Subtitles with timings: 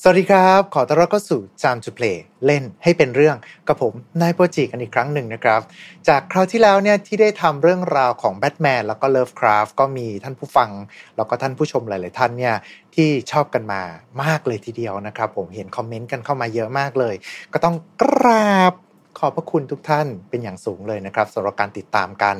[0.00, 3.36] สวัสดีครับ ขอต้อนรับเข้าสู่ Time to Play เล่นให้เป็นเรื่อง
[3.68, 5.60] กับผมนายโปจิกันอีกครั้งหนึ่งนะครับ
[6.08, 10.70] จากคราวที่แล้วเนี่ยที่ได้ทำเรื่องราวของแบทแมนแล้วก็เลิฟคราฟก็มีท่านผู้ฟัง
[11.16, 12.54] แล้วก็ท่านผู้ชมหลาย ๆ ท่านเนี่ย
[12.94, 13.82] ที่ชอบกันมา
[14.22, 17.14] มากเลยทีเดียวนะครับ ผมเห็นคอมเมนต์กันเข้ามาเยอะมากเลย
[17.52, 18.74] ก็ต้องกราบ
[19.18, 22.36] ขอบพระคุณทุกท่านเป็นอย่างสูงเลยนะครับสำหรับการติดตามกัน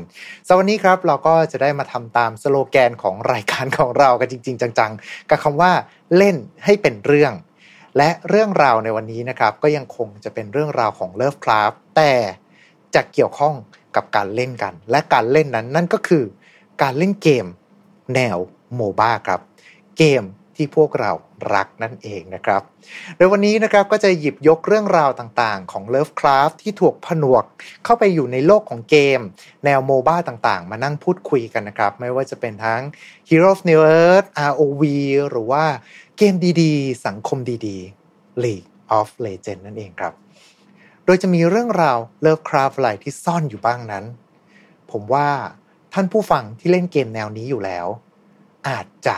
[0.46, 5.72] สวันนี้ครับเราก็จะได้มาทำตามสโลแกนของรายการของเรากันจริง ๆ จังๆ กับคำว่า
[6.16, 7.32] เล่นให้เป็นเรื่อง
[7.96, 12.12] และเรื่องราวในวันนี้นะครับก็ยังคงจะเป็นเรื่องราวของเลิฟคราฟแต่
[12.94, 13.54] จะเกี่ยวข้อง
[13.96, 16.24] กับการเล่นกัน และการเล่นนั้นนั่นก็คือ
[16.82, 17.46] การเล่นเกม
[18.14, 18.38] แนว
[18.74, 19.40] โมบ้าครับ
[19.98, 20.22] เกม
[20.56, 21.12] ที่พวกเรา
[21.54, 22.62] รักนั่นเองนะครับ
[23.16, 27.44] โดยวันนี้นะครับก็จะหยิบยกเรื่องราวต่างๆ ของ Lovecraft ที่ถูกผนวก
[27.84, 29.20] เข้าไปอยู่ในโลกของเกม
[29.64, 32.82] แนวโมบ้าต่างๆ มานั่งพูดคุยกันนะครับ ไม่ว่าจะเป็นทั้ง
[33.28, 34.82] Hero of New Earth ROV
[35.30, 35.64] หรือว่า
[36.16, 40.14] เกมดีๆ สังคมดีๆ League of Legends นั่นเองครับ
[41.04, 44.04] โดยจะมีเรื่องราว Lovecraft อะไรที่ซ่อนอยู่บ้างนั้น
[44.90, 45.28] ผมว่า
[45.94, 47.86] ท่านผู้ฟังที่เล่นเกมแนวนี้อยู่แล้ว
[48.68, 49.16] อาจจะ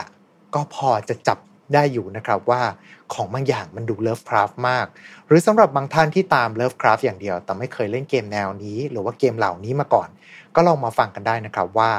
[0.55, 1.39] ก็พอจะจับ
[1.73, 2.61] ได้อยู่นะครับว่า
[3.13, 4.85] ของบางอย่างมันดูเลิฟคราฟมาก
[5.27, 10.09] หรือสำหรับบางท่านที่ตามเลิฟคราฟอย่างเดียว แต่ไม่เคยเล่นเกมแนวนี้ หรือว่าเกมเหล่านี้มาก่อน
[10.55, 11.91] ก็ลองมาฟังกันได้นะครับว่า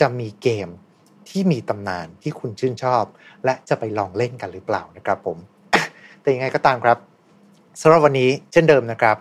[0.00, 0.68] จะมีเกม
[1.28, 3.04] ที่มีตำนานที่คุณชื่นชอบ
[3.44, 5.38] และจะไปลองเล่นกันหรือเปล่านะครับผม
[6.20, 6.98] แต่ยังไงก็ตามครับ
[7.80, 9.16] สำหรับวันนี้เช่นเดิมนะครับ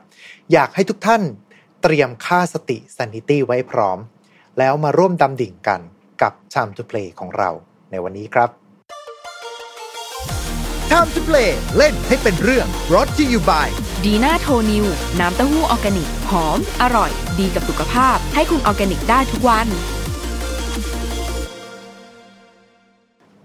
[0.54, 1.22] อยากให้ทุกท่าน
[1.82, 4.00] เตรียมค่าสติ sanity ไว้พร้อม
[4.60, 5.82] แล้วมาร่วมดำดิ่งกัน
[6.22, 7.50] กับ Time to Play ของเรา
[7.92, 8.61] ในวันนี้ครับ
[10.96, 13.68] Time to Play เล่นให้เป็นเรื่อง brought to you by
[14.04, 14.86] ดีน่าโทนิว
[15.20, 19.68] น้ำเต้าหู้ออร์แกนิก หอม อร่อย ดีกับสุขภาพ ให้คุณออร์แกนิกได้ทุกวัน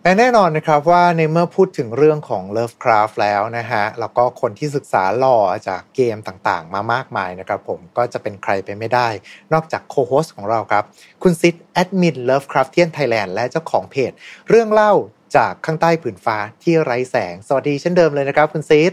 [0.02, 9.08] และแน่นอนนะครับว่าในเมื่อพูดถึงเรื่องของ Lovecraft แล้วนะฮะ แล้วก็คนที่ศึกษาหล่อจากเกมต่างๆ มามากมายนะครับผมก็จะเป็นใครไปไม่ได้
[9.52, 10.84] นอกจากโคโฮสของเราครับ
[11.22, 14.12] คุณซิดแอดมิน Lovecraftian Thailand และเจ้าของเพจ
[14.48, 14.94] เรื่องเล่า
[15.36, 18.92] จากข้างใต้ผืนฟ้าที่ไร้แสง สวัสดีเช่นเดิมเลยนะครับ คุณซิด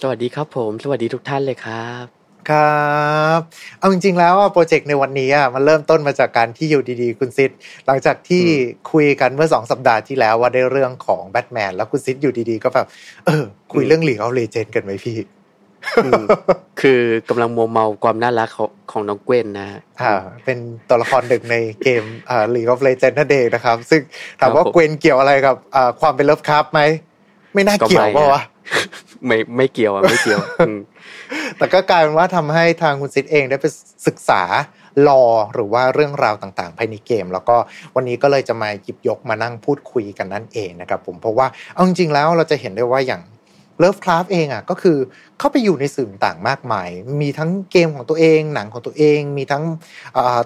[0.00, 2.04] สวัสดีครับผม สวัสดีทุกท่านเลยครับ
[2.50, 3.40] ครับ
[3.78, 7.50] เอาจริงๆแล้วโปรเจกต์ในวันนี้อะมันเริ่มต้นมาจากการที่อยู่ดีๆ คุณซิด
[7.86, 8.44] หลังจากที่
[8.92, 12.86] คุยกันเมื่อสองสัปดาห์ที่แล้วว่าได้เรื่องของแบทแมนแล้วคุณซิดอยู่ดีๆ ก็แบบ
[13.26, 15.16] เออคุยเรื่องหลีกเอาเลเจนกันไหมพี่
[16.80, 20.58] คือกำลังมัวเมาความน่ารักของของน้องเกวนนะฮะอ่าเป็น
[20.88, 24.00] ตัวละครหนึ่งในเกมอ่า League of Legends นั่นเองนะครับ ซึ่ง
[24.40, 26.80] ถามว่าครับผมเกวนเกี่ยวอะไรกับอ่าความเป็นเลิฟคราฟไหม
[27.54, 28.42] ไม่น่าเกี่ยวก็ไม่ป่าวะอะ
[29.26, 30.78] ไม่ไม่เกี่ยวอะไม่เกี่ยวอืม
[31.58, 33.66] แต่ก็กลายเป็นว่าทำให้ทางคุณซิดเองได้ไป
[34.06, 34.42] ศึกษา
[35.08, 35.24] ลอ
[35.54, 37.56] หรือว่าเรื่องราวต่างๆ ภายในเกม แล้วก็
[37.94, 43.22] วันนี้ก็เลยจะมาหยิบยกมานั่งพูดคุยกันนั่นเองนะครับผมเพราะว่าเอาจริงๆแล้วเราจะเห็นได้ว่าอย่าง
[43.78, 44.98] เลิฟคราฟเองอะก็คือ
[45.38, 46.88] เข้าไปอยู่ในสื่อต่างมากมาย
[47.20, 49.64] มีทั้งเกมของตัวเอง หนังของตัวเอง มีทั้ง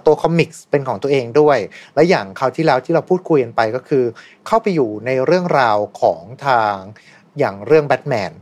[0.06, 1.58] ตัว comics เป็นของตัวเองด้วย
[1.94, 4.04] และอย่างคราวที่แล้วที่เราพูดคุยกันไปก็คือ
[4.46, 6.74] เข้าไปอยู่ในเรื่องราวของทาง
[7.38, 8.32] อย่างเรื่องแบทแมน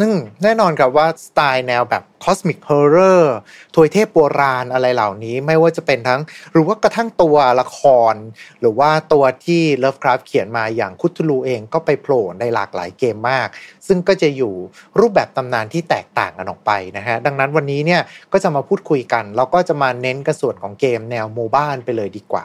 [0.00, 3.36] ซึ่งแน่นอนครับว่าสไตล์แนวแบบ cosmic horror
[3.74, 6.20] ทวยเทพโบราณอะไรเหล่านี้ไม่ว่าจะเป็นทั้ง
[6.52, 7.80] หรือว่ากระทั่งตัวละค
[8.12, 8.14] ร
[8.60, 13.48] หรือว่าตัวที่ Lovecraft เขียนมาอย่าง Cthulhu เองก็ไปโผล่ในหลากหลายเกมมาก
[13.86, 14.54] ซึ่งก็จะอยู่
[14.98, 22.44] รูปแบบตำนานที่แตกต่างกันออกไปนะฮะ ดังนั้นวันนี้เนี่ยก็จะมาพูดคุยกัน แล้วก็จะมาเน้นกับส่วนของเกมแนว MOBA ไปเลยดีกว่า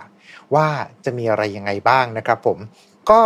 [0.55, 0.67] ว่า
[1.05, 2.59] จะมีอะไรยังไงบ้างนะครับผม
[3.11, 3.21] ก็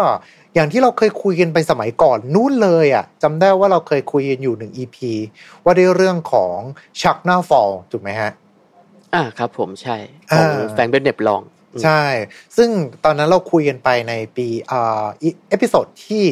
[0.58, 4.98] อย่างที่เราเคยคุยกันไปสมัยก่อนนู้นเลยอะจำได้ว่าเราเคยคุยกันอยู่หนึ่ง EP
[5.64, 6.58] ว่าด้วยเรื่องของ
[7.02, 8.32] Chaugnar Faugn ถูกไหมฮะ
[9.14, 9.98] อ่าครับผมใช่
[10.30, 11.42] ของอ่า Frank Belknap Long
[11.74, 12.04] อืมใช่
[12.58, 12.70] ซึ่ง
[13.04, 15.06] ตอนนั้นเราคุยกันไปในปีอ่า
[15.50, 16.26] episode ที่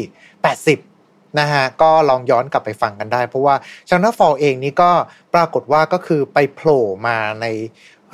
[0.66, 3.56] 80 นะฮะ ก็ลองย้อนกลับไปฟังกันได้ เพราะว่า
[3.90, 4.92] ชักหน้าฟอลเองนี่ก็
[5.34, 7.46] ปรากฏว่าก็คือไปโผล่มาใน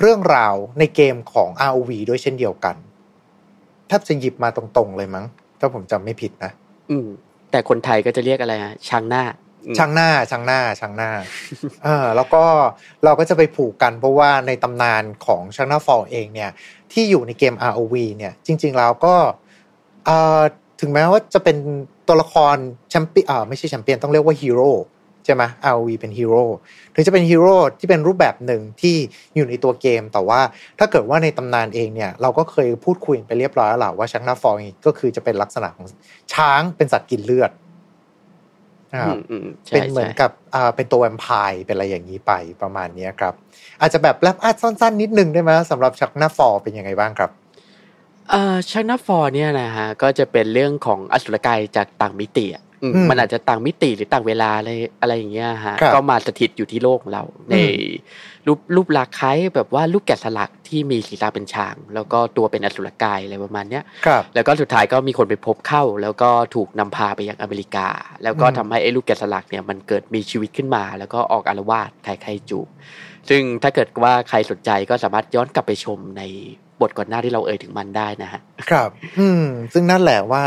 [0.00, 2.76] เรื่องราวในเกมของ ROV ด้วยเช่นเดียวกัน
[3.86, 5.26] แทบจะหยิบมาตรงๆเลยมั้ง
[5.62, 6.52] ถ้าผมจำไม่ผิดนะ
[6.90, 7.08] อืม
[7.50, 9.24] แต่คนไทยก็จะเรียกอะไรฮะช้างหน้า
[9.66, 11.10] อืมช่างหน้าช่างหน้าช่างหน้า
[11.84, 12.44] เออแล้วก็
[13.04, 16.50] เราก็จะไปผูกกันเพราะว่าในตำนานของช่างหน้าฟอลเองเนี่ย
[16.92, 19.14] ที่อยู่ในเกม ROV เนี่ย จริง ๆ แล้วก็
[20.06, 20.40] เอ่อ
[20.80, 21.56] ถึงแม้ว่าจะเป็น
[22.08, 22.56] ตัวละคร
[22.90, 24.70] แชมเปี้ยนอ่าไม่ใช่แชมเปี้ยนต้องเรียกว่าฮีโร่
[25.24, 25.42] ใช่ไหม
[25.72, 26.44] ROV เป็นฮีโร่
[26.94, 28.96] ถึงจะเป็นฮีโร่ที่เป็นรูปแบบหนึ่งที่
[29.34, 30.40] อยู่ในตัวเกม แต่ว่า
[30.78, 34.54] ถ้าเกิดว่าในตำนานเองเนี่ย เราก็เคยพูดคุยไปเรียบร้อยแล้วแหละว่า Chaugnar Faugn
[34.86, 35.86] ก็คือจะเป็นลักษณะของ
[36.34, 37.50] ช้างเป็นสัตว์กินเลือด
[38.92, 42.32] นะครับอืมอืมใช่เป็นเหมือนใช่กับอ่าเป็นตัวแวมไพร์เป็นอะไรอย่างนี้ไป
[42.62, 43.34] ประมาณเนี้ยครับ
[43.80, 47.30] อาจจะแบบ wrap up สั้น ๆ นิดนึงได้ไหมสำหรับ Chaugnar Faugn เป็นยังไงบ้างครับ
[48.30, 54.70] เอ่อชักหน้าฟอร์เนี่ยนะฮะก็จะเป็นเรื่องของอสุรกายจากต่างมิติอะอื มอืมมันอาจจะต่างมิติหรือต่างเวลาอะไร
[55.00, 57.54] อะไรอย่างเงี้ยฮะครับก็มาสถิตอยู่ที่โลกของเรา ใน
[58.46, 67.88] รูปรูปลักษณ์คล้ายแบบว่ารูปแกะสลักที่มีศีรษะเป็นช้าง แล้วก็ตัวเป็นอสุรกายอะไรประมาณเนี้ยครับแล้วก็สุดท้ายก็มีคนไปพบเข้า แล้วก็ถูกนำพาไปยังอเมริกา
[68.22, 72.60] แล้วก็อืมทำให้ไอ้ลูกแกะสลักเนี่ยมันเกิดมีชีวิตขึ้นมา แล้วก็ออกอารวาสไทไคจู
[73.28, 76.22] ซึ่งถ้าเกิดว่าใครสนใจก็สามารถย้อนกลับไปชมใน
[76.82, 78.40] บทก่อนหน้าที่เราเอ่ยถึงมันได้นะฮะ
[78.70, 80.42] ครับ อืม ซึ่งนั่นแหละว่า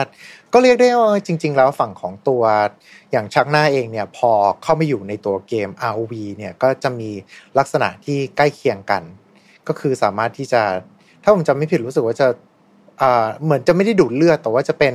[0.53, 2.43] ก็เรียกได้ว่าจริง ๆ แล้วฝั่งของตัว
[3.11, 4.31] อย่างชักหน้าเองเนี่ยพอ
[4.63, 7.09] เข้ามาอยู่ในตัวเกม ROV เนี่ยก็จะมี
[7.57, 9.03] ลักษณะที่ใกล้เคียงกัน
[9.67, 10.61] ก็คือสามารถที่จะ
[11.23, 12.27] ถ้าผมจำไม่ผิดรู้สึกว่าจะ
[13.01, 14.93] อ่าเหมือนจะไม่ได้ดูดเลือดแต่ว่าจะเป็น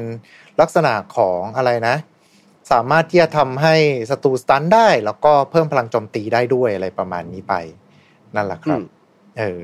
[0.60, 1.96] ลักษณะของอะไรนะ
[2.72, 3.74] สามารถที่จะทำให้
[4.10, 7.54] ศัตรูสตันได้ แล้วก็เพิ่มพลังโจมตีได้ด้วยอะไรประมาณนี้ไป
[8.34, 8.84] นั่นแหละครับอืม
[9.38, 9.60] เออ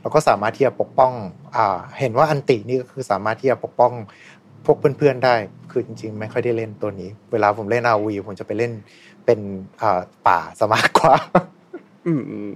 [0.00, 1.12] แล้วก็สามารถที่จะปกป้อง
[1.56, 3.92] อ่าเห็นว่าอันตินี่ก็คือสามารถที่จะปกป้อง
[4.64, 5.34] พวกเพื่อนๆได้
[5.70, 8.72] คือจริง ๆ ไม่ค่อยได้เล่นตัวนี้ เวลาผมเล่นอาวีผมจะไปเล่น
[9.24, 9.40] เป็น
[9.82, 11.14] อ่าป่าสมากกว่า
[12.06, 12.52] อืมอืม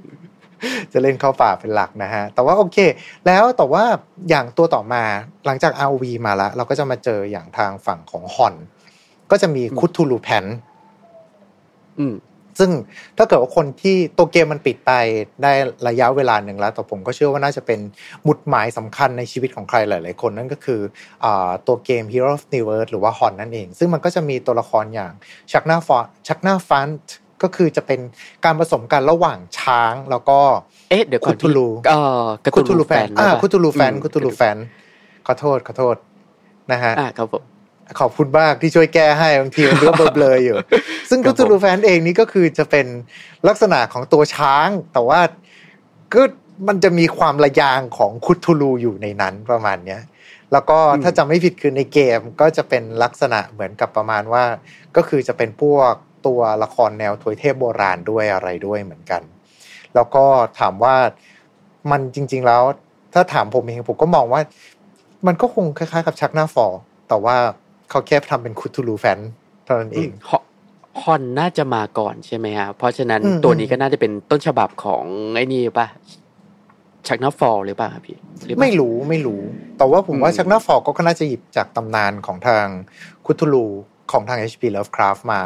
[0.93, 2.79] จะเล่นเข้าป่าเป็นหลักนะฮะ แต่ว่าโอเค
[3.26, 3.85] แล้วแต่ว่า
[4.29, 5.02] อย่างตัวต่อมา
[5.47, 8.55] หลังจาก ROV มาแล้ว เราก็จะมาเจออย่างทางฝั่งของฮอน
[9.31, 10.44] ก็จะมีคุทูลูแพน
[11.99, 12.14] อืม
[12.59, 12.71] ซึ่ง
[13.19, 14.93] ถ้าเกิดว่าคนที่ตัวเกมมันปิดไป
[15.43, 15.53] ได้
[15.89, 17.81] ระยะเวลาหนึ่งแล้ว แต่ผมก็เชื่อว่าน่าจะเป็น
[18.25, 20.81] หมุดหมายสำคัญในชีวิตของใครหลาย ๆ คนนั่นก็คือ
[21.25, 25.12] อาตัวเกม Hero of the World หรือว่าฮอนนั่นเอง ซึ่งมันก็จะมีตัวละครอย่าง
[25.53, 25.99] ชักหน้าฟอ
[26.29, 26.89] ชักหน้าฟัน
[27.43, 28.01] ก็คือจะเป็น
[28.45, 30.39] การผสมกันระหว่างช้างแล้วก็
[30.91, 34.57] เอ๊ะเดี๋ยวก่อนคุทูลูเอ่อการ์คุตูนทูลูแฟนหรืออ่าเปล่าคุทูลูแฟนอืมคุทูลูแฟน
[35.27, 35.97] ขอโทษขอโทษ
[36.73, 37.43] นะฮะอ่าครับผม
[38.01, 40.57] ขอบคุณมากที่ช่วยแก้ให้บางทีมันก็เบลอๆอยู่
[41.11, 42.87] ซึ่งครัคุบผมทูลูแฟนเองนี่ก็คือจะเป็น
[43.49, 45.21] ลักษณะของตัวช้าง แต่ว่า
[46.15, 46.23] ก็
[46.69, 50.01] มันจะมีความระยางของคุทูลูอยู่ในนั้นประมาณเนี้ย
[50.53, 54.45] แล้วก็ถ้าจำไม่ผิดคือในเกมก็จะเป็นลักษณะเหมือนกับประมาณว่า
[54.97, 55.93] ก็คือจะเป็นพวก
[56.27, 59.23] ตัวละครแนวถวยเทพโบราณด้วยอะไรด้วยเหมือนกัน
[59.95, 60.25] แล้วก็
[60.59, 60.97] ถามว่า
[61.91, 62.63] มันจริง ๆแล้ว
[63.15, 64.41] ถ้าถามผมเองผมก็มองว่า
[65.27, 67.37] มันก็คงคล้ายๆ กับชักหน้าฟอร์แต่ว่า
[67.91, 69.19] เขาแค่ทำเป็นคุทูลูแฟน
[69.65, 70.39] เท่านั้นเองฮอ
[71.03, 75.05] ฮอนน่าจะมาก่อนใช่ไหมฮะ เพราะฉะนั้นอืมตัวนี้ก็น่าจะเป็นต้นฉบับของ
[75.35, 75.87] ไอ้นี่ป่ะ
[77.09, 79.41] ชักนัฟฟอลหรือเปล่าครับพี่หรือเปล่าไม่รู้ไม่รู้
[79.79, 82.67] แต่ว่าผมว่าอืมชักหน้าฟอร์ก็น่าจะหยิบจากตำนานของทาง
[83.27, 83.67] คุทูลู
[84.13, 85.41] ของทาง HP Lovecraft มา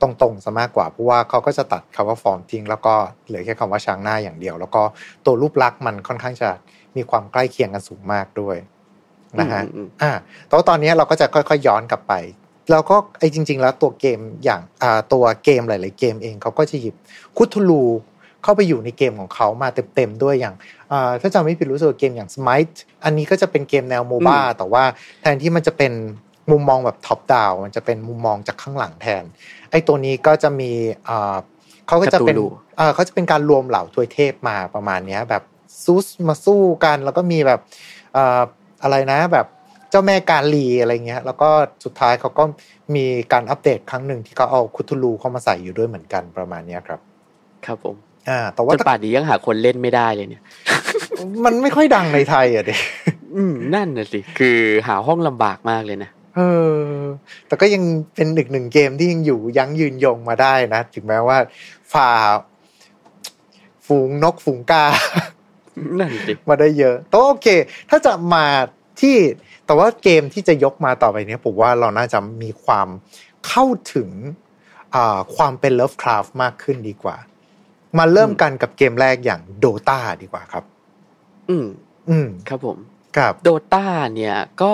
[0.00, 2.94] ตรงๆซะมากกว่า เพราะว่าเขาก็จะตัดคำว่าฟอร์มทิ้งแล้วก็
[3.26, 4.82] เหลือแค่คำว่าช้างหน้าอย่างเดียว แล้วก็
[5.24, 6.50] ตัวรูปลักษณ์มันค่อนข้างจะ
[6.96, 8.56] มีความใกล้เคียงกันสูงมากด้วย
[9.40, 10.12] นะฮะอืมอืมอ่า
[10.46, 12.14] แต่ว่าตอนนี้เราก็จะค่อยๆย้อนกลับไป
[12.70, 16.94] แล้วก็ไอ้จริง ๆ แล้วตัวเกมอย่างอ่าตัวเกมหลาย ๆ เกมเองเขาก็จะหยิบ
[17.36, 17.84] คุทูลู
[18.42, 20.54] เข้าไปอยู่ในเกมของเขามาเต็ม ๆ ด้วยอย่าง
[20.92, 24.84] อ่าถ้าจำไม่ผิดรู้สึกว่าเกมอย่าง Smite อันนี้ก็จะเป็นเกมแนวโมบ้าแต่ว่า
[25.20, 25.92] แทนที่มันจะเป็น
[26.50, 29.24] มุมมองแบบ top down มันจะเป็นมุมมองจากข้างหลังแทน
[29.70, 30.70] ไอ้ตัวนี้ก็จะมี
[31.08, 31.36] อ่า
[31.88, 32.46] เขาก็จะเป็น Cthulhu
[32.76, 35.42] เอ่อเขาจะเป็นการรวมเหล่าทวยเทพมาประมาณเนี้ยแบบ
[35.82, 37.60] ซูสมาสู้กันแล้วก็มีแบบ
[38.14, 39.46] เอ่ออะไรนะ แบบ
[39.90, 41.48] เจ้าแม่การลีอะไรเงี้ย แล้วก็
[41.84, 42.44] สุดท้ายเขาก็
[42.94, 47.00] มีการอัปเดตครั้งหนึ่งที่เขาเอา Cthulhu เข้ามาใส่อยู่ด้วยเหมือนกันประมาณเนี้ยครับ
[47.66, 47.96] ครับผม
[48.28, 50.42] อ่าแต่ว่าจนป่านนี้ยังหาคนเล่นไม่ได้เลยเนี่ย
[51.44, 52.74] มันไม่ค่อยดังในไทยอะเด็
[53.34, 56.40] อืมนั่นน่ะสิ คือหาห้องลำบากมากเลยนะเอ
[56.76, 56.80] อ
[57.46, 57.82] แต่ก็ยัง
[58.14, 61.38] เป็นอีกหนึ่งเกมที่ยังอยู่ยั้งยืนยงมาได้นะ ถึงแม้ว่า
[61.92, 62.10] ฝ่า
[63.86, 64.84] ฝูงนกฝูงกา
[65.98, 67.48] นั่นสิมาได้เยอะแต่ว่าโอเค
[67.90, 68.46] ถ้าจะมา
[69.00, 69.16] ที่
[69.66, 72.88] แต่ว่าเกมที่จะยกมาต่อไปเนี้ยผมว่าเราน่าจะมีความ
[73.46, 73.64] เข้า
[73.94, 74.10] ถึง
[74.94, 77.16] อ่าความเป็น Lovecraft มากขึ้นดีกว่า
[77.98, 80.64] มาเริ่มกันกับเกมแรกอย่าง Dota ดีกว่าครับ
[81.48, 81.66] อืม
[82.08, 82.78] อืม ครับผม
[83.16, 84.72] ครับโดตาเนี่ยก็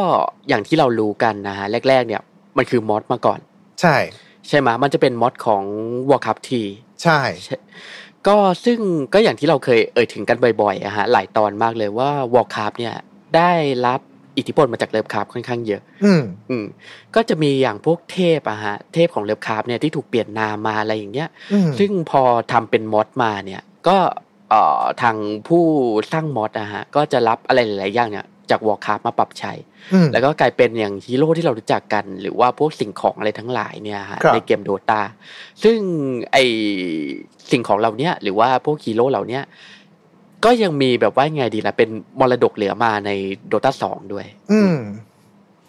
[0.48, 2.22] อย่างที่เรารู้กันนะฮะแรก ๆ เนี่ย
[2.56, 3.40] มันคือมอดมาก่อน
[3.80, 3.96] ใช่
[4.48, 5.62] ใช่ไหมมันจะเป็นมอดของ
[6.10, 6.62] Warcraft ที
[7.02, 7.20] ใช่
[8.28, 8.78] ก็ซึ่ง
[9.14, 12.94] ก็อย่างที่เราเคยเอ่ยถึงกันบ่อยๆอะฮะหลายตอนมากเลยว่า Warcraft เนี่ย
[13.36, 13.52] ได้
[13.86, 14.00] รับ
[14.38, 16.64] อิทธิพลมาจากเลิฟคราฟค่อนข้างเยอะ อืมอืม
[17.14, 22.22] ก็จะมีอย่างพวกเทพอะฮะเทพของเลิฟคราฟเนี่ยที่ถูกเปลี่ยนนามมาอะไรอย่างเงี้ยอืมซึ่งพอ
[22.52, 23.98] ทำเป็นมอดมาเนี่ย ก็
[24.50, 25.16] เอ่อทาง
[25.48, 25.64] ผู้
[26.12, 29.52] สร้างมอดนะฮะก็จะรับอะไรหลายๆอย่างเนี่ย จากวอร์คราฟมาปรับใช้
[29.92, 35.00] อืมแล้วก็กลายเป็นอย่างฮีโร่ที่เรารู้จักกัน หรือว่าพวกสิ่งของอะไรทั้งหลายเนี่ยฮะครับในเกมโดตา
[35.62, 35.78] ซึ่ง
[36.32, 36.36] ไอ
[37.50, 39.42] สิ่งของเหล่าเนี้ยหรือว่าพวกฮีโร่เหล่าเนี้ย
[40.44, 41.88] ก็ยังมีแบบว่าไงดีล่ะเป็น
[42.20, 43.10] มรดกเหลือมาใน
[43.48, 44.76] โดตาสองด้วย อืม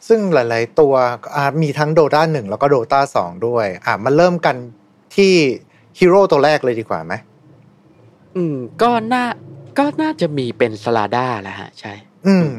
[0.08, 0.94] ซึ่งหลาย ๆ ตัว
[1.36, 4.56] อ่ามีทั้งโดตาหนึ่งแล้วก็โดตาสองด้วย อ่ามาเริ่มกัน
[5.16, 5.32] ที่
[6.00, 7.14] ฮีโร่ตัวแรกเลยดีกว่าไหม
[8.36, 9.26] อืม ก็น่า
[9.78, 11.94] ก็น่าจะมีเป็น Slardar แหละฮะ ใช่
[12.28, 12.50] อืม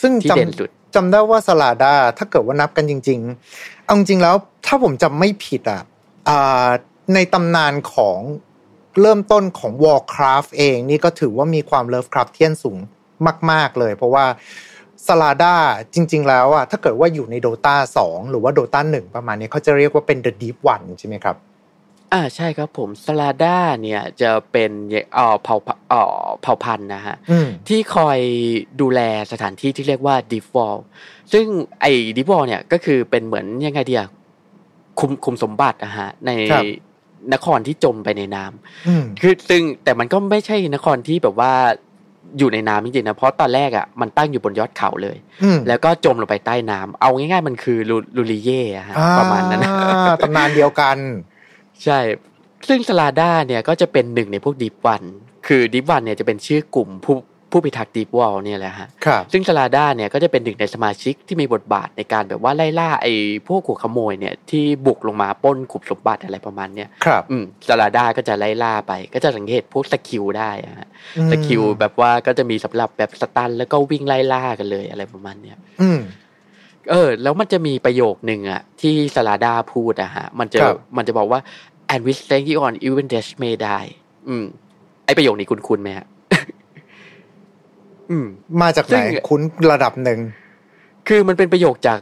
[0.00, 3.20] ซึ่งที่จเด่นสุดำจำได้ว่า Slardar ถ้าเกิดว่านับกันจริง
[3.52, 4.34] ๆ เอาจริงๆแล้ว
[4.66, 5.82] ถ้าผมจำไม่ผิดอะ
[7.14, 8.18] ในตำนานของ
[9.00, 12.78] เริ่มต้นของ Warcraft เอง นี่ก็ถือว่ามีความ Lovecraftian สูง
[13.50, 14.24] มาก ๆ เลย เพราะว่า
[15.06, 15.54] Slardar
[15.94, 21.36] จริง ๆ แล้วอะถ้าเกิดว่าอยู่ใน Dota 2 หรือว่า Dota 1 ประมาณนี้เขาจะเรียกว่าเป็น The Deep One ใช่ไหมครับ
[22.12, 24.70] อ่าใช่ครับผมสลาด้าเนี่ยจะเป็น
[25.14, 25.56] เอ่อเผ่า
[25.90, 27.16] เอ่อเผ่าพันธุ์นะฮะ
[27.68, 28.18] ที่คอย
[28.80, 29.00] ดูแล
[29.32, 30.76] สถานที่ที่เรียกว่าดิฟวอล
[31.32, 31.46] ซึ่ง
[31.80, 34.04] ไอ้ดิฟวอลเนี่ยก็คือเป็นเหมือนยังไงเดีย
[35.00, 36.32] คุมคุมสมบัตินะฮะใน
[37.32, 41.52] นครที่จมไปในน้ำคือซึ่งแต่มันก็ไม่ใช่นครที่แบบว่า
[42.38, 45.16] อยู่ในน้ำจริงๆนะเพราะตอนแรกอะมันตั้งอยู่บนยอดเขาเลย
[45.68, 47.78] แล้วก็จมลงไปใต้น้ำเอาง่ายๆ มันคือ
[48.16, 49.66] R'lyeh ฮะประมาณนั้น
[50.22, 50.98] ตำนานเดียวกัน
[51.84, 51.98] ใช่
[52.68, 55.02] ซึ่ง Slardar เนี่ยก็จะเป็นหนึ่งในพวก Deep One
[55.46, 57.16] คือ Deep One เนี่ยจะเป็นชื่อกลุ่มผู้
[57.52, 63.14] ผู้พิทักษ์ Deep One เนี่ยแหละฮะครับซึ่ง Slardar เนี่ยก็จะเป็นหนึ่งในสมาชิกที่มีบทบาทในการแบบว่าไล่ล่าไอ้
[63.46, 70.88] พวกหัวขโมยเนี่ยที่บุกลงมาป้นขุมสมบัติอะไรประมาณเนี้ยครับ อืม Slardar ก็จะไล่ล่าไป ก็จะสังเกตพวก skill ได้ฮะ
[71.32, 76.00] skill แบบว่าก็จะมีสำหรับแบบ stun แล้วก็วิ่งไล่ล่ากันเลยอะไรประมาณเนี้ย อืม
[76.90, 80.58] เออ แล้วมันจะมีประโยคหนึ่งอะที่ Slardar พูดอะฮะ มันจะ
[80.96, 81.40] มันจะบอกว่า
[81.92, 83.90] and with strange aeons even death may die
[84.28, 84.44] อืม
[85.04, 86.06] ไอประโยคนี้คุณคุ้นไหมฮะ
[88.10, 88.26] อืม
[88.62, 88.96] มาจากไหน
[89.28, 89.40] คุ้น
[89.72, 90.18] ระดับหนึ่ง
[91.08, 91.98] คือมันเป็นประโยคจาก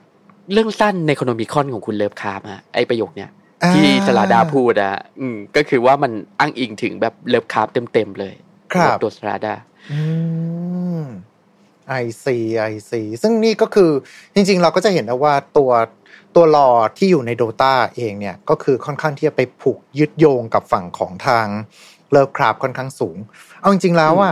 [0.52, 3.30] เรื่องสั้น Necronomicon ของคุณ Lovecraft อะไอประโยคเนี้ย
[3.74, 8.34] ที่ Slardar พูดอะอืม ก็คือว่ามันอ้างอิงถึงแบบ Lovecraft เต็มๆเลย
[8.72, 9.54] ครับตัว Slardar
[9.92, 10.00] อื
[11.00, 11.02] ม
[11.88, 13.90] I see I see ซึ่งนี่ก็คือ
[14.34, 15.70] จริง ๆ เราก็จะเห็นนะว่าตัว
[16.34, 21.46] ตัว lore ที่อยู่ใน Dota เองเนี่ย ก็คือค่อนข้างที่จะไปผูกยึดโยงกับฝั่งของทาง
[22.10, 23.18] Lovecraft ค่อนข้างสูง
[23.60, 24.30] เอาจริง ๆ แล้วว่า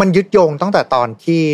[0.00, 1.44] มันยึดโยงตั้งแต่ตอนที่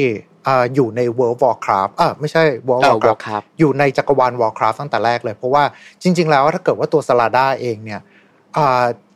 [0.75, 5.64] อยู่ใน World Warcraft อ่าไม่ใช่ World Warcraft อยู่ในจักรวาล Warcraft ตั้งแต่แรกเลย เพราะว่า
[6.02, 8.00] จริง ๆ แล้วถ้าเกิดว่าตัวสลาดาเองเนี่ย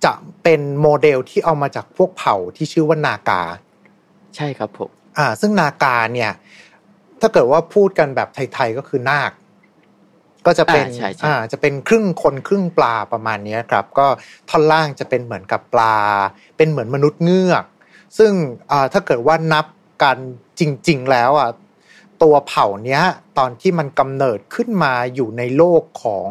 [0.05, 0.13] จะ
[0.43, 3.43] เป็นโมเดลที่เอามาจากพวกเผ่าที่ชื่อว่านากา
[4.37, 6.33] ใช่ครับผม อ่าซึ่งนากาเนี่ย
[7.21, 9.33] ถ้าเกิดว่าพูดกันแบบไทยๆก็คือนาค
[10.47, 10.85] ก็จะเป็น
[11.25, 14.07] อ่าจะเป็นครึ่งคนครึ่งปลาประมาณนี้ครับ ก็
[14.49, 15.97] ท่อนล่างจะเป็นเหมือนกับปลา
[16.57, 17.65] เป็นเหมือนมนุษย์เงือก
[18.19, 18.33] ซึ่ง
[18.71, 19.67] อ่าถ้าเกิดว่านับ
[20.03, 20.19] กัน
[20.61, 21.51] จริง ๆ แล้วอะ
[22.23, 23.03] ตัวเผ่าเนี้ย
[23.39, 26.29] ตอนที่มันกำเนิดขึ้นมาอยู่ในโลกของ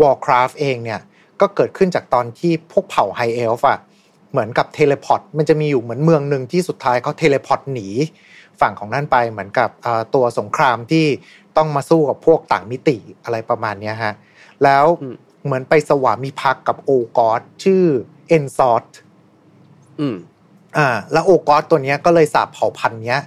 [0.00, 1.00] Warcraft เองเนี่ย
[1.40, 3.80] ก็เกิดขึ้นจากตอนที่พวกเผ่า High Elf อะ
[4.32, 7.88] เหมือนกับ teleport มันจะมีอยู่เหมือนเมืองหนึ่งที่สุดท้ายเขา teleport หนี
[8.60, 9.70] ฝั่งของนั่นไปเหมือนกับ
[10.14, 11.06] ตัวสงครามที่
[11.56, 14.14] ต้องมาสู้กับพวกต่างมิติอะไรประมาณนี้ฮะ
[14.64, 14.84] แล้ว
[15.44, 17.84] เหมือนไปสวามิภักดิ์กับโอกอสชื่อ
[18.28, 18.84] N'Zoth
[20.00, 20.16] อืม
[20.76, 23.20] อ่าแล้วโอกอสตัวนี้ก็เลยสาปเผ่าพันธุ์เนี้ย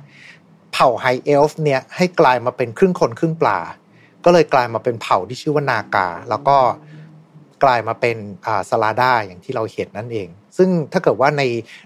[0.74, 3.60] เผ่า High Elf เนี่ยให้กลายมาเป็นครึ่งคนครึ่งปลา
[4.26, 6.58] ก็เลยกลายมาเป็นเผ่าที่ชื่อว่า Naga แล้วก็
[7.66, 11.44] กลายมาเป็นอ่า Slardar อย่างที่เราเห็นนั่นเอง ซึ่งถ้าเกิดว่าใน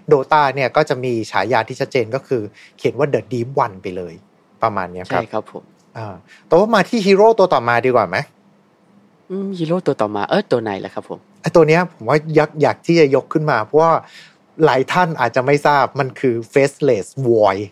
[0.08, 2.42] Dota เนี่ยก็จะมีฉายาที่ชัดเจนก็คือ
[2.78, 4.14] เขียนว่า The Deep One ไปเลย
[4.62, 5.64] ประมาณนี้ครับใช่ครับผม
[5.96, 6.14] อ่า
[6.46, 8.16] แต่ว่ามาที่ฮีโร่ตัวต่อมาดีกว่าไหม
[9.30, 13.92] อืมฮีโร่ตัวต่อมาเออตัวไหนล่ะครับผมไอตัวเนี้ยผมว่าอยากอยากที่จะยกขึ้นมา เพราะว่า
[14.64, 17.64] หลายท่านอาจจะไม่ทราบมันคือ faceless void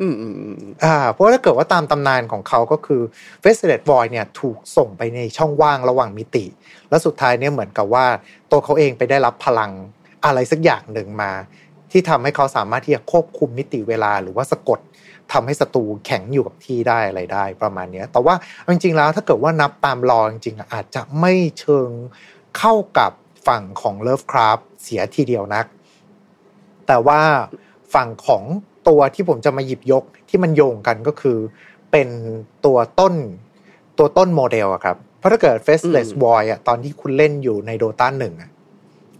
[0.00, 0.54] อืม
[0.84, 3.02] อ่าเพราะถ้าเกิดว่าตามตำนานของเขาก็คือ
[3.42, 6.44] faceless void เนี่ยถูกส่งไปในช่องว่างระหว่างมิติ
[6.88, 8.06] แล้วสุดท้ายเนี่ยเหมือนกับว่า
[8.50, 9.70] ตัวเขาเองไปได้รับพลัง
[10.24, 11.32] อะไรสักอย่างหนึ่งมา
[11.90, 14.78] ที่ทำให้เขาสามารถที่จะควบคุมมิติเวลาหรือว่าสะกด
[15.32, 18.34] ทำให้ศัตรูแข็งอยู่กับที่ได้อะไรได้ประมาณนี้แต่ว่า
[18.68, 21.90] จริงๆแล้วถ้าเกิดว่านับตามรอจริงๆอาจจะไม่เชิง
[22.58, 23.12] เข้ากับ
[23.46, 25.66] ฝั่งของเลิฟคราฟเสียทีเดียวนัก
[26.86, 27.20] แต่ว่า
[27.94, 28.44] ฝั่งของ
[28.88, 31.38] ตัวที่ผมจะมาหยิบยกที่มันโยงกันก็คือ
[31.90, 32.08] เป็น
[32.66, 33.14] ตัวต้น
[33.98, 38.50] ตัวต้นโมเดลอะครับ เพราะถ้าเกิด Faceless Void อะตอนที่คุณเล่นอยู่ใน Dota หนึ่งอะ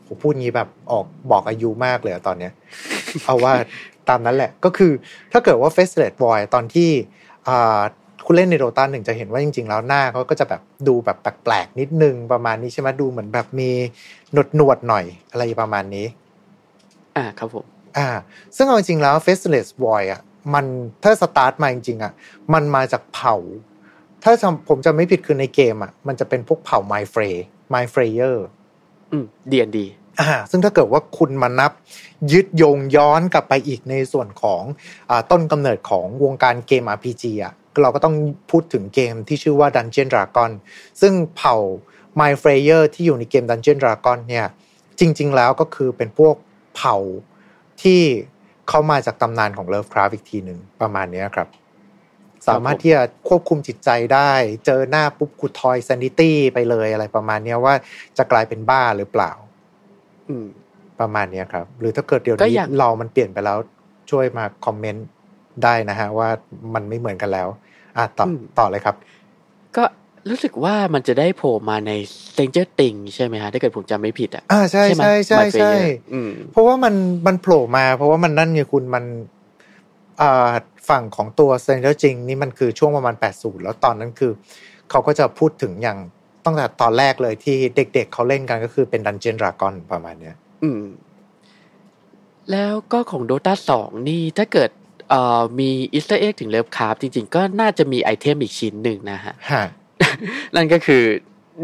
[0.06, 2.52] ผมพูดงี้แบบออกบอกอายุมากเลยตอนเนี้ย
[3.24, 3.52] เอาว่า
[4.08, 4.92] ตามนั้นแหละก็คือ
[5.32, 6.90] ถ้าเกิดว่า f a c e l e s s Boy ตอนที่
[8.26, 13.70] คุณเล่นในโดตาหนึ่งจะเห็นว่าจริง ๆ แล้วหน้าเขาก็จะแบบดูแบบแปลกๆนิดนึงประมาณนี้ใช่ไหมดูเหมือนแบบมี
[14.32, 16.06] หนวดหนวดหน่อยอะไรประมาณนี้
[17.16, 17.66] อ่าครับผม
[17.98, 18.08] อ่า
[18.56, 20.20] ซึ่งเอาจริงๆแล้ว Faceless Boy อะ
[20.54, 20.64] มัน
[21.02, 22.12] ถ้าสตาร์ทมาจริงๆอะ
[22.54, 23.36] มันมาจากเผ่า
[24.22, 24.32] ถ้า
[24.68, 27.36] ผมจะไม่ผิดคือในเกมอะมันจะเป็นพวกเผ่า My Frey
[27.74, 28.36] My Freyer
[29.10, 29.78] อืม D&D
[30.20, 31.72] อ่าซึ่งถ้าเกิดว่าคุณมานับ
[32.32, 34.62] ยึดโยงย้อนกลับไปอีกในส่วนของ
[35.10, 38.14] อต้นกำเนิดของวงการเกม RPG อะเราก็ต้อง
[38.50, 40.50] พูดถึงเกมที่ชื่อว่า Dungeon Dragon
[41.00, 41.56] ซึ่งเผ่า
[42.20, 44.46] My Freyer ที่อยู่ในเกม Dungeon Dragon เนี่ย
[45.00, 46.34] จริง ๆ แล้วก็คือเป็นพวก
[46.76, 46.96] เผ่า
[47.82, 48.00] ที่
[48.68, 51.48] เข้ามาจากตำนานของ Lovecraft อีกทีหนึ่งประมาณนี้ครับ
[52.48, 54.32] สามารถที่จะควบคุมจิตใจได้
[54.66, 57.74] เจอหน้าปุ๊บกูทอยซันิตี้ไปเลยอะไรประมาณเนี้ยว่า
[58.18, 59.32] จะกลายเป็นบ้าหรือเปล่า
[60.28, 60.46] อืม
[61.00, 63.58] ประมาณเนี้ยครับ หรือถ้าเกิดเดี๋ยวนี้เรามันเปลี่ยนไปแล้ว
[64.10, 65.06] ช่วยมาคอมเมนต์
[65.64, 66.28] ได้นะฮะ ว่า
[66.74, 67.48] มันไม่เหมือนกันแล้ว
[67.96, 68.26] อะต่อ
[68.58, 68.96] ต่อเลยครับ
[69.76, 69.84] ก็
[70.28, 71.92] รู้สึกว่ามันจะได้โผล่มาใน
[72.28, 75.72] Stranger Things ใช่ไหมฮะ ถ้าเกิดผมจำไม่ผิดอะอ่าใช่ใช่ใช่ใช่
[76.52, 76.94] เพราะว่ามัน
[77.26, 79.04] มันโผล่มา เพราะว่ามันนั่นไงคุณมัน
[80.20, 80.52] อ่า
[80.88, 84.32] ฝั่งของตัว Stranger Things นี่มันคือช่วงประมาณ 80 แล้วตอนนั้นคือ
[84.90, 85.98] เขาก็จะพูดถึงอย่าง
[86.44, 90.82] ตั้งแต่ตอนแรกเลยที่เด็กๆเขาเล่นกันก็คือเป็น Dungeon Dragon ประมาณเนี้ย อืม
[92.50, 94.70] แล้วก็ของ Dota 2นี่ถ้าเกิด
[95.10, 99.34] เอ่อมี Easter egg ถึง Lovecraft จริง ๆ ก็น่าจะมี item อีกชิ้นหนึ่งนะฮะ
[100.56, 101.02] นั่นก็คือ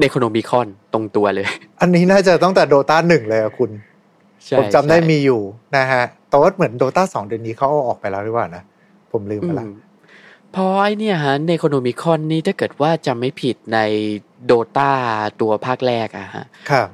[0.00, 1.46] Necronomicon ตรงตัวเลย
[1.80, 3.70] อันนี้น่าจะตั้งแต่ Dota หนึ่งเลยอะคุณ
[4.58, 5.40] ผมจำได้มีอยู่
[5.76, 8.62] นะฮะแต่ว่าเหมือน Dota สองเดี๋ยวนี้เขาเอาออกไปแล้วหรือเปล่านะ
[9.12, 9.66] ผมลืมไปละ
[10.54, 13.78] พอไอเนี่ยฮะ Necronomicon นี่ถ้าเกิดว่าจำไม่ผิดใน
[14.46, 14.92] Dota
[15.40, 16.44] ตัวภาคแรกอะฮะ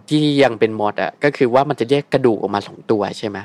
[0.09, 3.39] ที่ยังเป็น mod อะก็คือว่ามันจะแยกกระดูกออกมาสองตัวใช่ไหม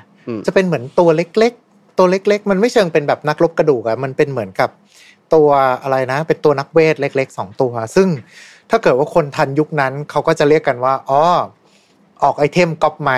[0.45, 4.69] จะเป็นเหมือนตัวเล็ก ๆ ตัวเล็ก ๆ มันไม่เชิงเป็นแบบนักรบกระดูกอะมันเป็นเหมือนกับ
[5.35, 5.49] ตัว
[5.83, 8.07] อะไรนะ เป็นตัวนักเวทเล็กๆสองตัว ซึ่ง
[8.69, 11.21] ถ้าเกิดว่าคนทันยุคนั้นเขาก็จะเรียกกันว่าอ๋อ
[12.23, 13.17] ออก item ก๊อปไม้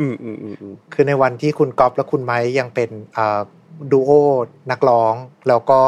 [0.00, 3.40] อืมอืมอืมคือในวันที่คุณก๊อปและคุณไม้ยังเป็นอ่า
[3.90, 4.10] ดูโอ
[4.70, 5.14] นักร้อง
[5.48, 5.80] แล้วก็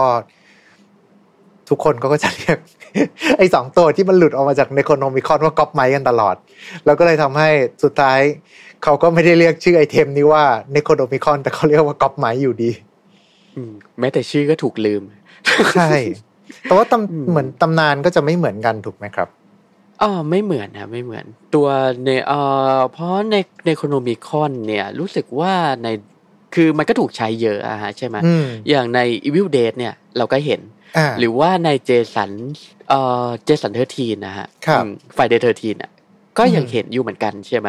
[1.69, 2.59] ทุกคนก็จะเรียก
[3.39, 6.37] ไอ้สองตัวที่มันหลุดออกมาจากในโคโนมิคอนว่าก๊อปไม้กันตลอด
[6.85, 7.49] แล้วก็เลยทำให้
[7.83, 8.21] สุดท้าย
[8.85, 12.71] เขาก็ไม่ได้เรียกชื่อไอเทมนี้ว่าเนโคโนมิคอนแต่เขาเรียกว่าก๊อปไม้อยู่ดี
[13.99, 15.03] แม้แต่ชื่อก็ถูกลืม
[15.75, 15.91] ใช่
[16.63, 19.29] แต่ว่าตำเหมือนตำนานก็จะไม่เหมือนกันถูกไหมครับ
[20.03, 21.25] อ๋อไม่เหมือนนะไม่เหมือน
[21.55, 21.69] ตัว
[22.05, 22.41] ในเอ่
[22.77, 25.89] อเพราะ Necronomicon เนี่ย รู้สึกว่าใน
[26.55, 28.17] คือมันก็ถูกใช้เยอะอะฮะใช่ไหม
[28.69, 30.61] อย่างใน Evil Dead เนี่ยเราก็เห็น
[31.19, 32.31] หรือว่าใน Jason
[32.89, 34.47] เอ่อ Jason thirteen นะฮะ
[35.15, 35.93] Friday thirteen อะ
[36.39, 37.69] ก็ยังเห็นอยู่เหมือนกันใช่ไหม